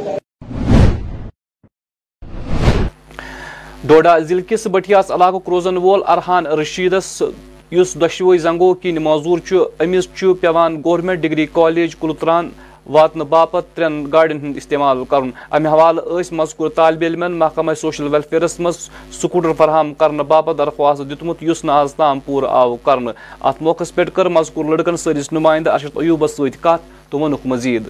ڈوڈا 3.88 4.18
ضلع 4.18 4.42
کس 4.48 4.66
بٹیاس 4.72 5.10
علاقہ 5.10 5.36
روزن 5.50 5.76
وول 5.76 6.00
ارحان 6.08 6.46
رشیدس 6.60 7.22
اس 7.70 7.94
دشوئی 8.02 8.38
زنگو 8.38 8.72
کن 8.82 9.02
معذور 9.02 9.38
امس 9.80 10.08
پیوان 10.40 10.76
گورنمنٹ 10.84 11.20
ڈگری 11.22 11.44
کالج 11.52 11.94
کلتران 11.96 12.48
واتن 12.92 13.20
باپت 13.28 13.64
ترین 13.76 14.04
گاڑین 14.12 14.38
ہند 14.42 14.56
استعمال 14.56 15.04
کرن۔ 15.10 15.30
امہ 15.50 15.68
حوالہ 15.68 16.00
اس 16.00 16.32
مذکور 16.32 16.70
طالب 16.76 17.02
علم 17.06 17.24
محکمہ 17.38 17.72
سوشل 17.80 18.08
ویلفیئرس 18.12 18.58
مز 18.60 18.78
سکوٹر 19.20 19.52
فراہم 19.58 19.92
کرنے 19.98 20.22
باپت 20.32 20.58
درخواست 20.58 21.08
دیتمت 21.10 21.42
یس 21.42 21.64
نہ 21.64 21.72
آز 21.72 21.94
تام 21.94 22.20
پور 22.24 22.42
آو 22.48 22.74
کرن 22.84 23.08
ات 23.08 23.62
موقع 23.62 23.84
پہ 23.94 24.04
کر 24.14 24.28
مذکور 24.38 24.64
لڑکن 24.70 24.96
سرس 24.96 25.32
نمائندہ 25.32 25.70
ارشد 25.70 25.98
ایوبس 26.00 26.36
ست 26.36 26.62
کت 26.62 27.10
تو 27.10 27.18
ونک 27.18 27.46
مزید۔ 27.46 27.88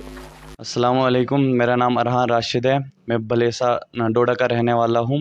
السلام 0.58 1.00
علیکم، 1.00 1.48
میرا 1.58 1.76
نام 1.76 1.98
ارحان 1.98 2.30
راشد 2.30 2.66
ہے۔ 2.66 2.76
میں 3.08 3.18
بلیسا 3.28 3.76
ڈوڈا 4.14 4.34
کا 4.34 4.48
رہنے 4.48 4.72
والا 4.72 5.00
ہوں۔ 5.00 5.18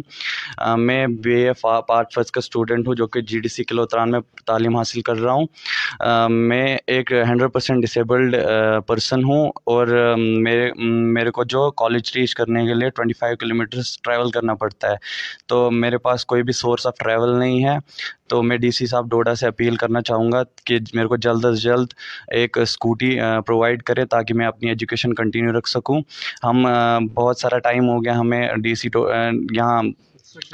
میں 0.78 1.06
بی 1.24 1.34
اے 1.34 1.52
پارٹ 1.88 2.14
فرسٹ 2.14 2.32
کا 2.32 2.40
اسٹوڈنٹ 2.40 2.88
ہوں 2.88 2.96
جو 2.96 3.08
کہ 3.08 3.22
جی 3.22 3.40
ڈی 3.40 3.48
سی 3.48 3.64
کلوتران 3.64 4.12
میں 4.12 4.20
تعلیم 4.46 4.76
حاصل 4.78 5.02
کر 5.02 5.18
رہا 5.18 5.34
ہوں۔ 5.34 5.46
میں 6.30 6.78
ایک 6.88 7.12
ہنڈریڈ 7.30 7.52
پرسینٹ 7.54 7.84
ڈسیبلڈ 7.84 8.36
پرسن 8.88 9.24
ہوں 9.24 9.48
اور 9.66 9.88
میرے 10.18 10.70
میرے 11.14 11.32
کو 11.32 11.44
جو 11.44 11.70
کالج 11.72 12.12
ریچ 12.16 12.36
کرنے 12.36 12.66
کے 12.68 12.74
لیے 12.74 12.90
ٹوئنٹی 12.90 13.14
فائیو 13.20 13.38
کلو 13.40 13.56
میٹرس 13.56 13.98
ٹریول 14.02 14.32
کرنا 14.32 14.54
پڑتا 14.54 14.92
ہے۔ 14.92 14.96
تو 15.48 15.70
میرے 15.72 15.98
پاس 15.98 16.26
کوئی 16.26 16.44
بھی 16.44 16.54
سورس 16.54 16.88
آف 16.88 16.98
ٹریول 17.00 17.38
نہیں 17.40 17.64
ہے۔ 17.66 17.78
تو 18.30 18.42
میں 18.44 18.58
ڈی 18.58 18.70
سی 18.72 18.86
صاحب 18.86 19.10
ڈوڈا 19.10 19.34
سے 19.36 19.48
اپیل 19.48 19.76
کرنا 19.76 20.02
چاہوں 20.02 20.32
گا 20.32 20.42
کہ 20.66 20.78
میرے 20.94 21.08
کو 21.08 21.16
جلد 21.16 21.46
از 21.46 21.62
جلد 21.62 21.94
ایک 22.36 22.58
اسکوٹی 22.58 23.10
پرووائڈ 23.48 23.84
کرے 23.84 24.06
تاکہ 24.06 24.34
میں 24.34 24.46
اپنی 24.48 24.70
ایجوکیشن 24.70 25.14
کنٹینیو 25.16 25.58
رکھ 25.58 25.70
سکوں۔ 25.70 26.00
ہم 26.44 26.66
بہت 27.14 27.38
سارا 27.38 27.60
ٹائم 27.60 27.75
ٹائم 27.76 27.90
ہو 27.90 28.04
گیا 28.06 28.20
ہمیں 28.20 28.48
ڈی 28.56 28.76
سی 28.76 28.90
ٹو 28.90 29.08
یہاں 29.52 29.82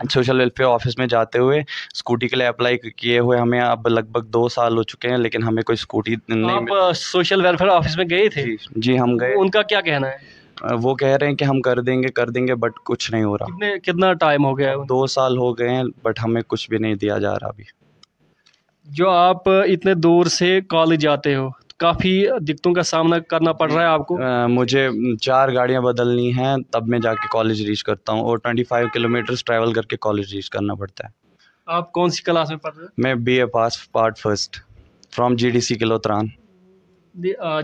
سوشل 0.09 0.39
ویلفیئر 0.39 0.67
آفس 0.69 0.97
میں 0.97 1.07
جاتے 1.07 1.39
ہوئے 1.39 1.59
اسکوٹی 1.59 2.27
کے 2.27 2.35
لیے 2.35 2.47
اپلائی 2.47 2.77
کیے 2.77 3.19
ہوئے 3.19 3.39
ہمیں 3.39 3.59
اب 3.59 3.87
لگ 3.87 4.11
بھگ 4.11 4.25
دو 4.25 4.47
سال 4.49 4.77
ہو 4.77 4.83
چکے 4.83 5.09
ہیں 5.09 5.17
لیکن 5.17 5.43
ہمیں 5.43 5.63
کوئی 5.63 5.73
اسکوٹی 5.73 6.15
نہیں 6.29 6.93
سوشل 6.95 7.45
ویلفیئر 7.45 7.69
آفس 7.69 7.97
میں 7.97 8.05
گئے 8.09 8.29
تھے؟ 8.29 8.43
جی،, 8.43 8.55
جی 8.75 8.99
ہم 8.99 9.17
گئے۔ 9.17 9.33
ان 9.33 9.49
کا 9.49 9.61
کیا 9.61 9.81
کہنا 9.81 10.07
ہے؟ 10.07 10.75
وہ 10.81 10.95
کہہ 10.95 11.07
رہے 11.07 11.27
ہیں 11.27 11.35
کہ 11.35 11.43
ہم 11.43 11.61
کر 11.61 11.79
دیں 11.79 12.03
گے 12.03 12.07
کر 12.07 12.29
دیں 12.29 12.47
گے 12.47 12.55
بٹ 12.55 12.71
کچھ 12.85 13.11
نہیں 13.11 13.23
ہو 13.23 13.37
رہا۔ 13.37 13.77
کتنا 13.83 14.13
ٹائم 14.13 14.45
ہو 14.45 14.57
گیا 14.57 14.75
دو 14.89 15.07
سال 15.07 15.37
ہو 15.37 15.57
گئے 15.57 15.69
ہیں 15.69 15.83
بٹ 16.03 16.19
ہمیں 16.23 16.41
کچھ 16.47 16.69
بھی 16.69 16.77
نہیں 16.77 16.95
دیا 16.95 17.17
جا 17.17 17.33
رہا 17.33 17.47
ابھی۔ 17.47 17.63
جو 18.87 19.09
آپ 19.09 19.49
اتنے 19.49 19.93
دور 19.93 20.25
سے 20.25 20.59
کالج 20.69 21.01
جاتے 21.01 21.35
ہو 21.35 21.49
کافی 21.81 22.13
دقتوں 22.43 22.73
کا 22.73 22.83
سامنا 22.83 23.19
کرنا 23.27 23.51
پڑ 23.53 23.71
رہا 23.71 23.81
ہے 23.81 23.87
آپ 23.87 24.05
کو؟ 24.07 24.17
مجھے 24.49 24.87
چار 25.21 25.49
گاڑیاں 25.53 25.81
بدلنی 25.81 26.31
ہیں 26.33 26.55
تب 26.71 26.87
میں 26.87 26.99
جا 26.99 27.13
کے 27.13 27.27
کالج 27.31 27.61
ریچ 27.61 27.83
کرتا 27.83 28.13
ہوں 28.13 28.21
اور 28.21 28.37
ٹوئنٹی 28.37 28.63
فائیو 28.63 28.87
کلو 28.93 29.09
میٹرس 29.09 29.43
ٹریول 29.45 29.73
کر 29.73 29.85
کے 29.85 29.97
کالج 29.99 30.33
ریچ 30.35 30.49
کرنا 30.49 30.75
پڑتا 30.75 31.07
ہے۔ 31.07 31.19
آپ 31.67 31.91
کون 31.91 32.09
سی 32.09 32.23
کلاس 32.23 32.49
میں 32.49 32.57
پڑھ 32.57 32.75
رہے 32.75 32.83
ہیں؟ 32.83 32.89
میں 32.97 33.13
B 33.17 33.39
A 33.39 33.45
pass 33.53 33.91
part 33.91 34.17
first 34.17 34.57
from 35.13 35.35
G 35.35 35.49
D 35.49 35.61
C 35.61 35.75
کلوتران 35.75 36.25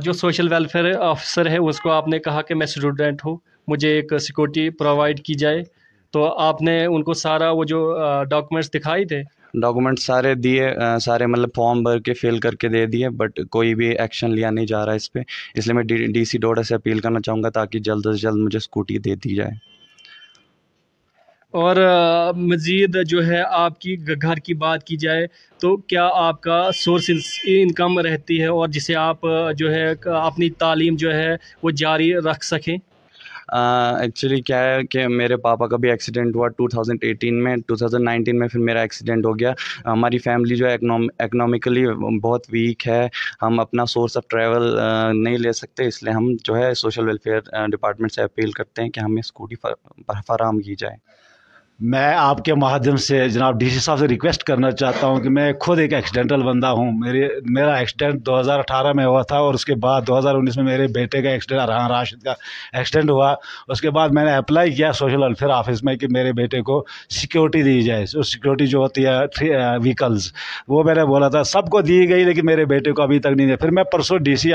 جو 0.01 0.13
سوشل 0.13 0.51
ویلفیئر 0.51 0.91
آفیسر 1.01 1.49
ہے 1.49 1.57
اس 1.59 1.79
کو 1.79 1.91
آپ 1.91 2.07
نے 2.07 2.19
کہا 2.19 2.41
کہ 2.41 2.55
میں 2.55 2.65
اسٹوڈنٹ 2.65 3.25
ہوں 3.25 3.37
مجھے 3.67 3.89
ایک 3.91 4.13
سیکورٹی 4.19 4.69
پرووائڈ 4.79 5.19
کی 5.19 5.33
جائے۔ 5.35 5.63
تو 6.13 6.25
آپ 6.39 6.61
نے 6.61 6.83
ان 6.85 7.03
کو 7.03 7.13
سارا 7.15 7.49
وہ 7.51 7.63
جو 7.63 7.79
ڈاکومنٹس 8.29 8.73
دکھائی 8.73 9.05
تھے 9.05 9.21
ڈاکومنٹ 9.53 9.99
سارے 9.99 10.33
دیے 10.35 10.69
سارے 11.01 11.25
مطلب 11.25 11.49
فارم 11.55 11.81
بھر 11.83 11.99
کے 11.99 12.13
فل 12.13 12.39
کر 12.39 12.55
کے 12.55 12.67
دے 12.69 12.85
دیے 12.85 13.09
بٹ 13.17 13.39
کوئی 13.51 13.73
بھی 13.75 13.89
ایکشن 13.97 14.31
لیا 14.31 14.49
نہیں 14.49 14.65
جا 14.65 14.85
رہا 14.85 14.91
ہے 14.91 14.97
اس 14.97 15.11
پہ۔ 15.13 15.19
اس 15.55 15.67
لیے 15.67 15.73
میں 15.73 15.83
ڈی 16.13 16.23
سی 16.25 16.37
ڈوڈا 16.37 16.63
سے 16.63 16.75
اپیل 16.75 16.99
کرنا 16.99 17.19
چاہوں 17.21 17.43
گا 17.43 17.49
تاکہ 17.49 17.79
جلد 17.79 18.07
از 18.07 18.19
جلد 18.21 18.37
مجھے 18.37 18.57
اسکوٹی 18.57 18.97
دے 18.97 19.15
دی 19.15 19.35
جائے۔ 19.35 19.51
اور 21.53 21.75
مزید 22.37 22.97
جو 23.07 23.25
ہے 23.27 23.41
آپ 23.49 23.79
کی 23.81 23.95
گھر 24.21 24.35
کی 24.35 24.53
بات 24.53 24.83
کی 24.83 24.97
جائے 24.97 25.25
تو 25.59 25.75
کیا 25.83 26.07
آپ 26.15 26.41
کا 26.41 26.69
سورس 26.75 27.09
انکم 27.47 27.99
رہتی 27.99 28.41
ہے 28.41 28.47
اور 28.47 28.67
جسے 28.67 28.95
آپ 28.95 29.25
جو 29.57 29.71
ہے، 29.73 29.85
اپنی 30.05 30.49
تعلیم 30.59 30.95
جو 30.95 31.13
ہے 31.13 31.35
وہ 31.63 31.71
جاری 31.75 32.13
رکھ 32.25 32.45
سکیں؟ 32.45 32.75
ایکچولی 33.47 34.41
کیا 34.41 34.63
ہے 34.63 34.79
کہ 34.91 35.07
میرے 35.07 35.35
پاپا 35.37 35.67
کا 35.67 35.77
بھی 35.77 35.89
ایکسیڈنٹ 35.89 36.35
ہوا 36.35 36.47
ٹو 36.57 36.67
تھاؤزنڈ 36.69 37.03
ایٹین 37.03 37.43
میں 37.43 37.55
ٹو 37.67 37.75
تھاؤزنڈ 37.75 38.03
نائنٹین 38.03 38.39
میں 38.39 38.47
پھر 38.47 38.59
میرا 38.59 38.81
ایکسیڈنٹ 38.81 39.25
ہو 39.25 39.37
گیا۔ 39.39 39.53
ہماری 39.85 40.17
فیملی 40.17 40.55
جو 40.55 40.67
ہے 40.69 40.73
اکنامیکلی 41.19 41.85
بہت 42.23 42.47
ویک 42.51 42.87
ہے۔ 42.87 43.07
ہم 43.41 43.59
اپنا 43.59 43.85
سورس 43.85 44.17
آف 44.17 44.27
ٹریول 44.29 44.75
نہیں 45.23 45.37
لے 45.37 45.51
سکتے۔ 45.61 45.87
اس 45.87 46.01
لیے 46.03 46.13
ہم 46.13 46.31
جو 46.43 46.57
ہے 46.57 46.73
سوشل 46.73 47.07
ویلفیئر 47.07 47.39
ڈپارٹمنٹ 47.71 48.11
سے 48.13 48.21
اپیل 48.21 48.51
کرتے 48.51 48.81
ہیں 48.81 48.89
کہ 48.89 48.99
ہمیں 48.99 49.19
اسکوٹی 49.19 49.55
فراہم 50.27 50.59
کی 50.59 50.75
جائے۔ 50.79 50.95
میں 51.79 52.13
آپ 52.17 52.43
کے 52.45 52.53
مادھیم 52.53 52.95
سے 52.95 53.27
جناب 53.29 53.59
ڈی 53.59 53.69
سی 53.69 53.79
صاحب 53.79 53.97
سے 53.99 54.07
ریکویسٹ 54.07 54.43
کرنا 54.43 54.69
چاہتا 54.71 55.07
ہوں 55.07 55.19
کہ 55.19 55.29
میں 55.29 55.51
خود 55.59 55.79
ایک 55.79 55.93
ایکسیڈنٹل 55.93 56.43
بندہ 56.43 56.67
ہوں۔ 56.67 56.91
میرے 56.91 57.27
میرا 57.45 57.73
ایکسیڈنٹ 57.73 58.25
دو 58.25 58.39
ہزار 58.39 58.59
اٹھارہ 58.59 58.93
میں 58.95 59.05
ہوا 59.05 59.21
تھا 59.21 59.37
اور 59.37 59.53
اس 59.53 59.65
کے 59.65 59.75
بعد 59.75 60.01
دو 60.07 60.17
ہزار 60.19 60.35
انیس 60.35 60.57
میں 60.57 60.65
میرے 60.65 60.87
بیٹے 60.95 61.21
کا 61.21 61.29
ایکسیڈنٹ 61.29 61.69
ہاں 61.69 61.89
راشد 61.89 62.23
کا 62.23 62.33
ایکسیڈنٹ 62.77 63.09
ہوا۔ 63.09 63.33
اس 63.67 63.81
کے 63.81 63.89
بعد 63.89 64.09
میں 64.09 64.23
نے 64.25 64.33
اپلائی 64.35 64.71
کیا 64.71 64.91
سوشل 64.93 65.23
ویلفیئر 65.23 65.49
آفس 65.51 65.83
میں 65.83 65.95
کہ 65.95 66.07
میرے 66.09 66.31
بیٹے 66.33 66.61
کو 66.61 66.83
سیکیورٹی 67.09 67.61
دی 67.63 67.81
جائے۔ 67.81 68.05
اس 68.13 68.31
سیکیورٹی 68.33 68.67
جو 68.67 68.79
ہوتی 68.79 69.05
ہے 69.05 69.77
ویکلز 69.83 70.25
uh, 70.25 70.63
وہ 70.67 70.83
میں 70.83 70.95
نے 70.95 71.05
بولا 71.05 71.27
تھا، 71.27 71.43
سب 71.43 71.69
کو 71.69 71.81
دی 71.81 72.09
گئی 72.09 72.23
لیکن 72.23 72.45
میرے 72.45 72.65
بیٹے 72.65 72.91
کو 72.91 73.01
ابھی 73.01 73.19
تک 73.19 73.31
نہیں 73.35 73.47
دیا۔ 73.47 73.55
پھر 73.55 73.71
میں 73.71 73.83
پرسوں 73.83 74.17
D 74.17 74.35
C 74.35 74.51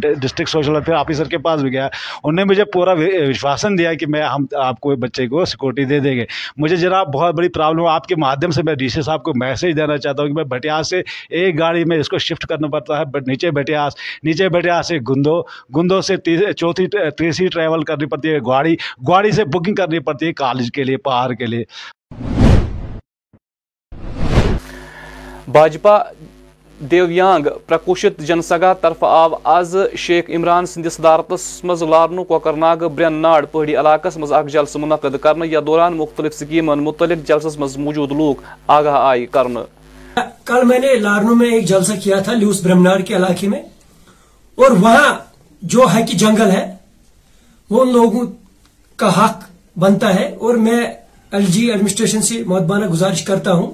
district 0.00 0.50
social 0.50 0.72
welfare 0.72 0.96
officer 0.96 1.28
کے 1.28 1.38
پاس 1.38 1.62
بھی 1.62 1.72
گیا۔ 1.72 1.86
انہوں 2.24 2.32
نے 2.32 2.44
مجھے 2.44 2.64
پورا 2.64 2.92
وشواسن 2.98 3.78
دیا 3.78 3.94
کہ 3.94 4.06
میں 4.06 4.22
ہم 4.22 4.46
آپ 4.62 4.80
کو 4.80 4.96
بچے 4.96 5.26
کو 5.28 5.44
سیکورٹی 5.44 5.84
دے 5.84 6.00
دیں 6.00 6.16
گے۔ 6.16 6.24
مجھے 6.56 6.76
جناب 6.76 7.12
بہت 7.14 7.34
بڑی 7.34 7.48
پرابلم 7.48 7.80
ہے، 7.80 7.90
آپ 7.90 8.06
کے 8.06 8.16
مادھیم 8.16 8.50
سے 8.50 8.62
میں 8.66 8.74
ڈی 8.74 8.88
سی 8.88 9.02
صاحب 9.02 9.22
کو 9.22 9.32
میسیج 9.40 9.76
دینا 9.76 9.96
چاہتا 9.96 10.22
ہوں 10.22 10.28
کہ 10.28 10.34
میں 10.34 10.44
بٹیاس 10.50 10.90
سے 10.90 11.02
ایک 11.40 11.58
گاڑی 11.58 11.84
میں 11.84 11.98
اس 11.98 12.08
کو 12.08 12.18
شفٹ 12.18 12.46
کرنا 12.48 12.68
پڑتا 12.72 12.98
ہے 12.98 13.04
نیچے 13.26 13.50
بھٹیاس 13.50 13.96
نیچے 14.24 14.48
بھٹیاس 14.48 14.88
سے 14.88 14.98
گندو 15.08 15.40
گندو 15.76 16.00
سے 16.00 16.16
چوتھی 16.52 16.86
تیسری 16.86 17.46
ٹریول 17.48 17.82
کرنی 17.84 18.06
پڑتی 18.06 18.32
ہے 18.32 18.38
گواڑی 18.46 18.74
گواڑی 19.08 19.30
سے 19.32 19.44
بکنگ 19.54 19.74
کرنی 19.74 19.98
پڑتی 19.98 20.26
ہے 20.26 20.32
کالج 20.34 20.70
کے 20.74 20.84
لیے، 20.84 20.96
پہاڑ 20.96 21.32
کے 21.32 21.46
لیے۔ 21.46 21.64
بھاجپا 25.52 25.98
دیویانگ 26.80 27.46
پرکوشت 27.66 28.20
جنسگا 28.26 28.72
طرف 28.80 29.04
آو 29.04 29.34
آز 29.44 29.76
شیخ 29.98 30.24
عمران 30.36 30.66
سندس 30.66 30.94
صدارتس 30.94 31.44
مز 31.64 31.82
لارنو 31.82 32.24
کوکرناگ 32.24 32.86
برین 32.94 33.12
ناڑ 33.22 33.44
پہاڑی 33.44 33.76
علاقس 33.76 34.16
مز 34.16 34.32
اک 34.32 34.48
جلسہ 34.52 34.78
منعقد 34.78 35.16
کرنا 35.22 35.44
یا 35.48 35.60
دوران 35.66 35.96
مختلف 35.96 36.34
سکیمن 36.34 36.82
متعلق 36.84 37.26
جلسس 37.28 37.58
مز 37.58 37.76
موجود 37.76 38.12
لوگ 38.18 38.42
آگاہ 38.76 38.98
آئی 39.02 39.24
کرنا 39.36 39.62
کل 40.46 40.64
میں 40.66 40.78
نے 40.78 40.94
لارنو 41.00 41.34
میں 41.34 41.50
ایک 41.52 41.64
جلسہ 41.68 41.92
کیا 42.02 42.18
تھا 42.24 42.32
لیوس 42.32 42.60
برمنار 42.62 43.00
کے 43.06 43.16
علاقے 43.16 43.48
میں، 43.48 43.62
اور 44.58 44.70
وہاں 44.82 45.14
جو 45.62 45.86
ہے 45.94 46.02
کہ 46.02 46.18
جنگل 46.18 46.50
ہے، 46.50 46.64
وہ 47.70 47.82
ان 47.82 47.92
لوگوں 47.92 48.24
کا 48.98 49.08
حق 49.16 49.44
بنتا 49.78 50.14
ہے، 50.14 50.26
اور 50.40 50.54
میں 50.66 50.80
ایل 51.32 51.46
جی 51.46 51.66
ایڈمنسٹریشن 51.70 52.22
سے 52.22 52.42
مہتبانہ 52.46 52.86
گزارش 52.86 53.22
کرتا 53.24 53.52
ہوں۔ 53.52 53.70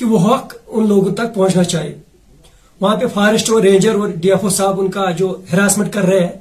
کہ 0.00 0.06
وہ 0.06 0.34
حق 0.34 0.54
ان 0.66 0.88
لوگوں 0.88 1.14
تک 1.14 1.34
پہنچنا 1.34 1.64
چاہیے 1.64 1.94
وہاں 2.80 2.96
پہ 2.96 3.06
فارسٹ 3.06 3.50
اور 3.50 3.60
رینجر 3.60 3.94
اور 3.94 4.08
ڈی 4.08 4.30
ایف 4.30 4.42
او 4.42 4.48
صاحب 4.48 4.80
ان 4.80 4.90
کا 4.90 5.10
جو 5.10 5.36
ہراسمنٹ 5.52 5.92
کر 5.92 6.02
رہے 6.02 6.20
ہیں۔ 6.20 6.32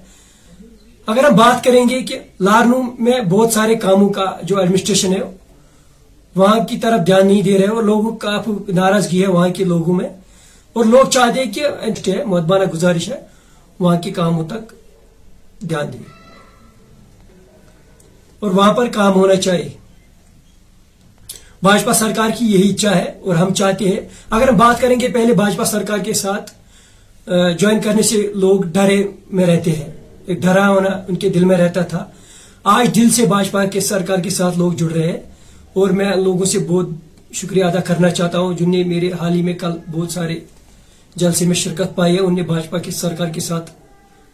اگر 1.06 1.24
ہم 1.24 1.36
بات 1.36 1.64
کریں 1.64 1.90
گے 1.90 2.02
کہ 2.02 2.20
لارنو 2.42 2.82
میں 3.00 3.22
بہت 3.22 3.54
سارے 3.54 3.76
کاموں 3.76 4.10
کا 4.10 4.26
جو 4.44 4.60
ایڈمنسٹریشن 4.60 5.14
ہے، 5.14 5.22
وہاں 6.36 6.60
کی 6.70 6.78
طرف 6.78 7.06
دھیان 7.06 7.28
نہیں 7.28 7.42
دے 7.42 7.58
رہے 7.58 7.68
اور 7.68 7.84
لوگوں 7.84 8.16
کا 8.16 8.42
ناراضگی 8.68 9.24
ہے 9.24 9.28
وہاں 9.28 9.50
کے 9.50 9.64
لوگوں 9.64 9.94
میں۔ 9.94 10.10
اور 10.74 10.86
لوگ 10.86 11.10
چاہتے 11.10 11.44
ہیں 11.44 11.52
کہ 12.04 12.24
مدبانہ 12.26 12.64
گزارش 12.64 13.10
ہے، 13.10 13.20
وہاں 13.80 14.00
کے 14.00 14.12
کاموں 14.12 14.48
تک 14.48 14.74
دھیان 15.70 15.94
دیں 15.94 16.04
اور 18.40 18.52
وہاں 18.52 18.74
پر 18.74 18.88
کام 18.88 19.14
ہونا 19.14 19.36
چاہیے۔ 19.36 19.70
بھاجپا 21.64 21.94
سرکار 21.94 22.30
کی 22.40 22.46
یہی 22.46 22.74
اچھا 22.74 22.96
ہے 22.96 23.06
اور 23.24 23.36
ہم 23.36 23.54
چاہتے 23.54 23.90
ہیں۔ 23.90 24.00
اگر 24.30 24.48
ہم 24.48 24.58
بات 24.58 24.82
کریں 24.82 24.96
گے 25.00 25.08
پہلے 25.08 25.34
بھاجپا 25.34 25.66
سرکار 25.66 25.98
کے 25.98 26.14
ساتھ 26.14 26.52
جوائن 27.58 27.82
کرنے 27.82 28.02
سے 28.02 28.32
لوگ 28.36 28.62
ڈرے 28.62 29.04
میں 29.32 29.46
رہتے 29.46 29.72
ہیں۔ 29.72 29.92
ایک 30.26 30.42
ڈرا 30.42 30.70
ہونا 30.70 30.90
ان 31.08 31.16
کے 31.16 31.30
دل 31.30 31.46
میں 31.46 31.58
رہتا 31.58 31.82
تھا۔ 31.82 32.06
آج 32.64 32.96
دل 32.96 33.10
سے 33.10 33.26
بھاجپا 33.26 33.66
کے 33.66 33.80
سرکار 33.80 34.18
کے 34.18 34.30
ساتھ 34.30 34.58
لوگ 34.58 34.74
جڑ 34.74 34.92
رہے 34.92 35.12
ہیں 35.12 35.20
اور 35.74 35.90
میں 35.90 36.16
لوگوں 36.16 36.46
سے 36.46 36.60
بہت 36.60 36.88
شکریہ 37.34 37.64
ادا 37.64 37.80
کرنا 37.80 38.10
چاہتا 38.10 38.40
ہوں۔ 38.40 38.54
جن 38.54 38.72
نے 38.72 38.84
میرے 38.84 39.12
حال 39.20 39.34
ہی 39.34 39.42
میں 39.42 39.54
کل 39.54 39.72
بہت 39.92 40.12
سارے 40.12 40.40
جلسے 41.16 41.46
میں 41.46 41.56
شرکت 41.56 41.96
پائی 41.96 42.16
ہے 42.16 42.20
ان 42.20 42.36
نے 42.36 42.42
بھاجپا 42.42 42.78
کی 42.78 42.92
سرکار 42.92 43.28
کے 43.28 43.40
ساتھ 43.40 43.72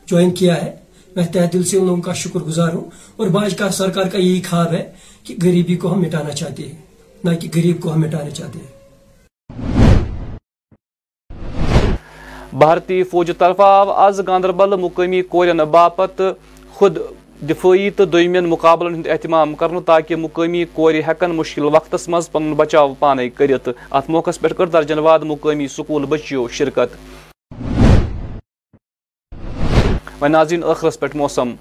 جوائن 0.06 0.32
کیا 0.32 0.62
ہے۔ 0.62 0.76
میں 1.16 1.26
تہ 1.26 1.40
دل 1.54 1.64
سے 1.64 1.78
ان 1.78 1.86
لوگوں 1.86 2.02
کا 2.02 2.14
شکر 2.14 2.40
گزار 2.40 2.74
ہوں۔ 2.74 2.90
اور 3.16 3.28
بھاجپا 3.28 3.70
سرکار 3.70 4.04
کا 4.04 4.18
یہی 4.18 4.42
خواب 4.50 4.74
ہے 4.74 4.92
کہ 5.24 5.36
غریبی 5.44 5.76
کو 5.76 5.94
ہم 5.94 6.02
مٹانا 6.02 6.32
چاہتے 6.32 6.64
ہیں۔ 6.64 6.85
نہ 7.26 7.36
کہ 7.42 7.48
غریب 7.56 7.82
کو 7.82 7.94
ہم 7.94 8.02
مٹانے 8.02 8.32
چاہتے 8.32 8.60
ہیں۔ 8.60 8.74
بھارتی 12.54 13.04
فوج 13.04 13.32
طرف 13.38 13.62
آو 13.62 13.92
آز 13.92 14.20
گاندربل 14.28 14.76
مقامی 14.76 15.22
کورین 15.22 15.62
باپت 15.72 16.22
خود 16.74 16.98
دفاعی 17.50 17.90
تو 17.90 18.06
دومین 18.06 18.46
مقابلن 18.50 18.96
ہند 18.96 19.08
اہتمام 19.08 19.56
کرن 19.56 19.82
تاکہ 19.84 20.16
مقامی 20.16 20.64
کوری 20.74 21.02
ہیکن 21.08 21.36
مشکل 21.36 21.66
وقتس 21.66 22.08
مز 22.10 22.32
پن 22.32 22.54
بچاؤ 22.54 22.94
پانے 23.00 23.30
کرت 23.30 23.70
ات 23.92 24.10
موقع 24.10 24.32
پہ 24.42 24.54
کر 24.58 24.68
درجن 24.68 25.00
واد 25.00 25.20
مقامی 25.26 25.68
سکول 25.68 26.06
بچیو 26.06 26.48
شرکت۔ 26.48 26.90
و 30.22 30.28
ناظرین 30.28 30.62
ٲخرس 30.62 31.00
پہ 31.00 31.06
موسم۔ 31.14 31.52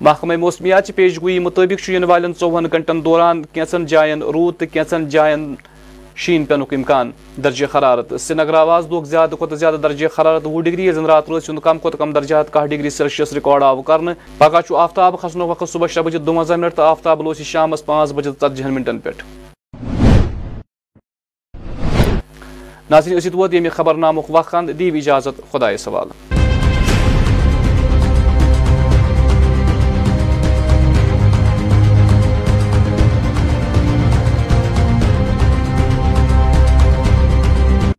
محکمہ 0.00 0.36
موسمیات 0.36 0.90
پیش 0.96 1.20
گوئی 1.22 1.38
مطابق 1.38 1.88
ین 1.90 2.04
والن 2.04 2.34
چوہن 2.40 2.66
گھنٹن 2.72 3.04
دوران 3.04 3.42
کینچن 3.52 3.86
جائن 3.86 4.22
رود 4.22 4.54
تو 4.58 4.66
کینچن 4.72 5.08
جائن 5.10 5.54
شین 6.16 6.44
پینک 6.44 6.74
امکان 6.74 7.10
درجہ 7.44 7.66
حرارت۔ 7.74 8.12
سرینگر 8.20 8.54
آواز 8.54 8.86
دک 8.90 9.06
زیادہ 9.06 9.34
کھت 9.38 9.56
زیادہ 9.58 9.76
درجہ 9.82 10.06
حرارت 10.18 10.46
وہ 10.46 10.60
ڈگری 10.62 10.90
زن 10.92 11.06
رات 11.06 11.28
روز 11.30 11.48
ہند 11.48 11.58
کم 11.62 11.78
کھت 11.78 11.98
کم 11.98 12.12
درجات 12.12 12.52
کھ 12.52 12.66
ڈگری 12.70 12.90
سیلسیس 12.90 13.32
ریکارڈ 13.32 13.62
آو 13.62 13.82
کر 13.82 14.00
پگہ 14.38 14.60
آفتاب 14.76 15.20
کھسن 15.20 15.40
وقت 15.40 15.68
صبح 15.72 15.86
شے 15.94 16.02
بجے 16.02 16.18
دونزہ 16.18 16.54
منٹ 16.54 16.76
تو 16.76 16.82
آفتاب 16.82 17.22
لوس 17.22 17.42
شام 17.52 17.74
پانچ 17.86 18.12
بجے 18.12 18.30
ژتجی 18.30 18.70
منٹن 18.70 18.98
پہ 18.98 19.10
ناظرین 22.90 23.16
اسی 23.16 23.30
ووت 23.34 23.54
یمہ 23.54 23.68
خبر 23.72 23.94
نامک 23.94 24.30
وقت، 24.30 24.54
دیو 24.78 24.94
اجازت 24.96 25.40
خدائے 25.52 25.76
سوال 25.76 26.37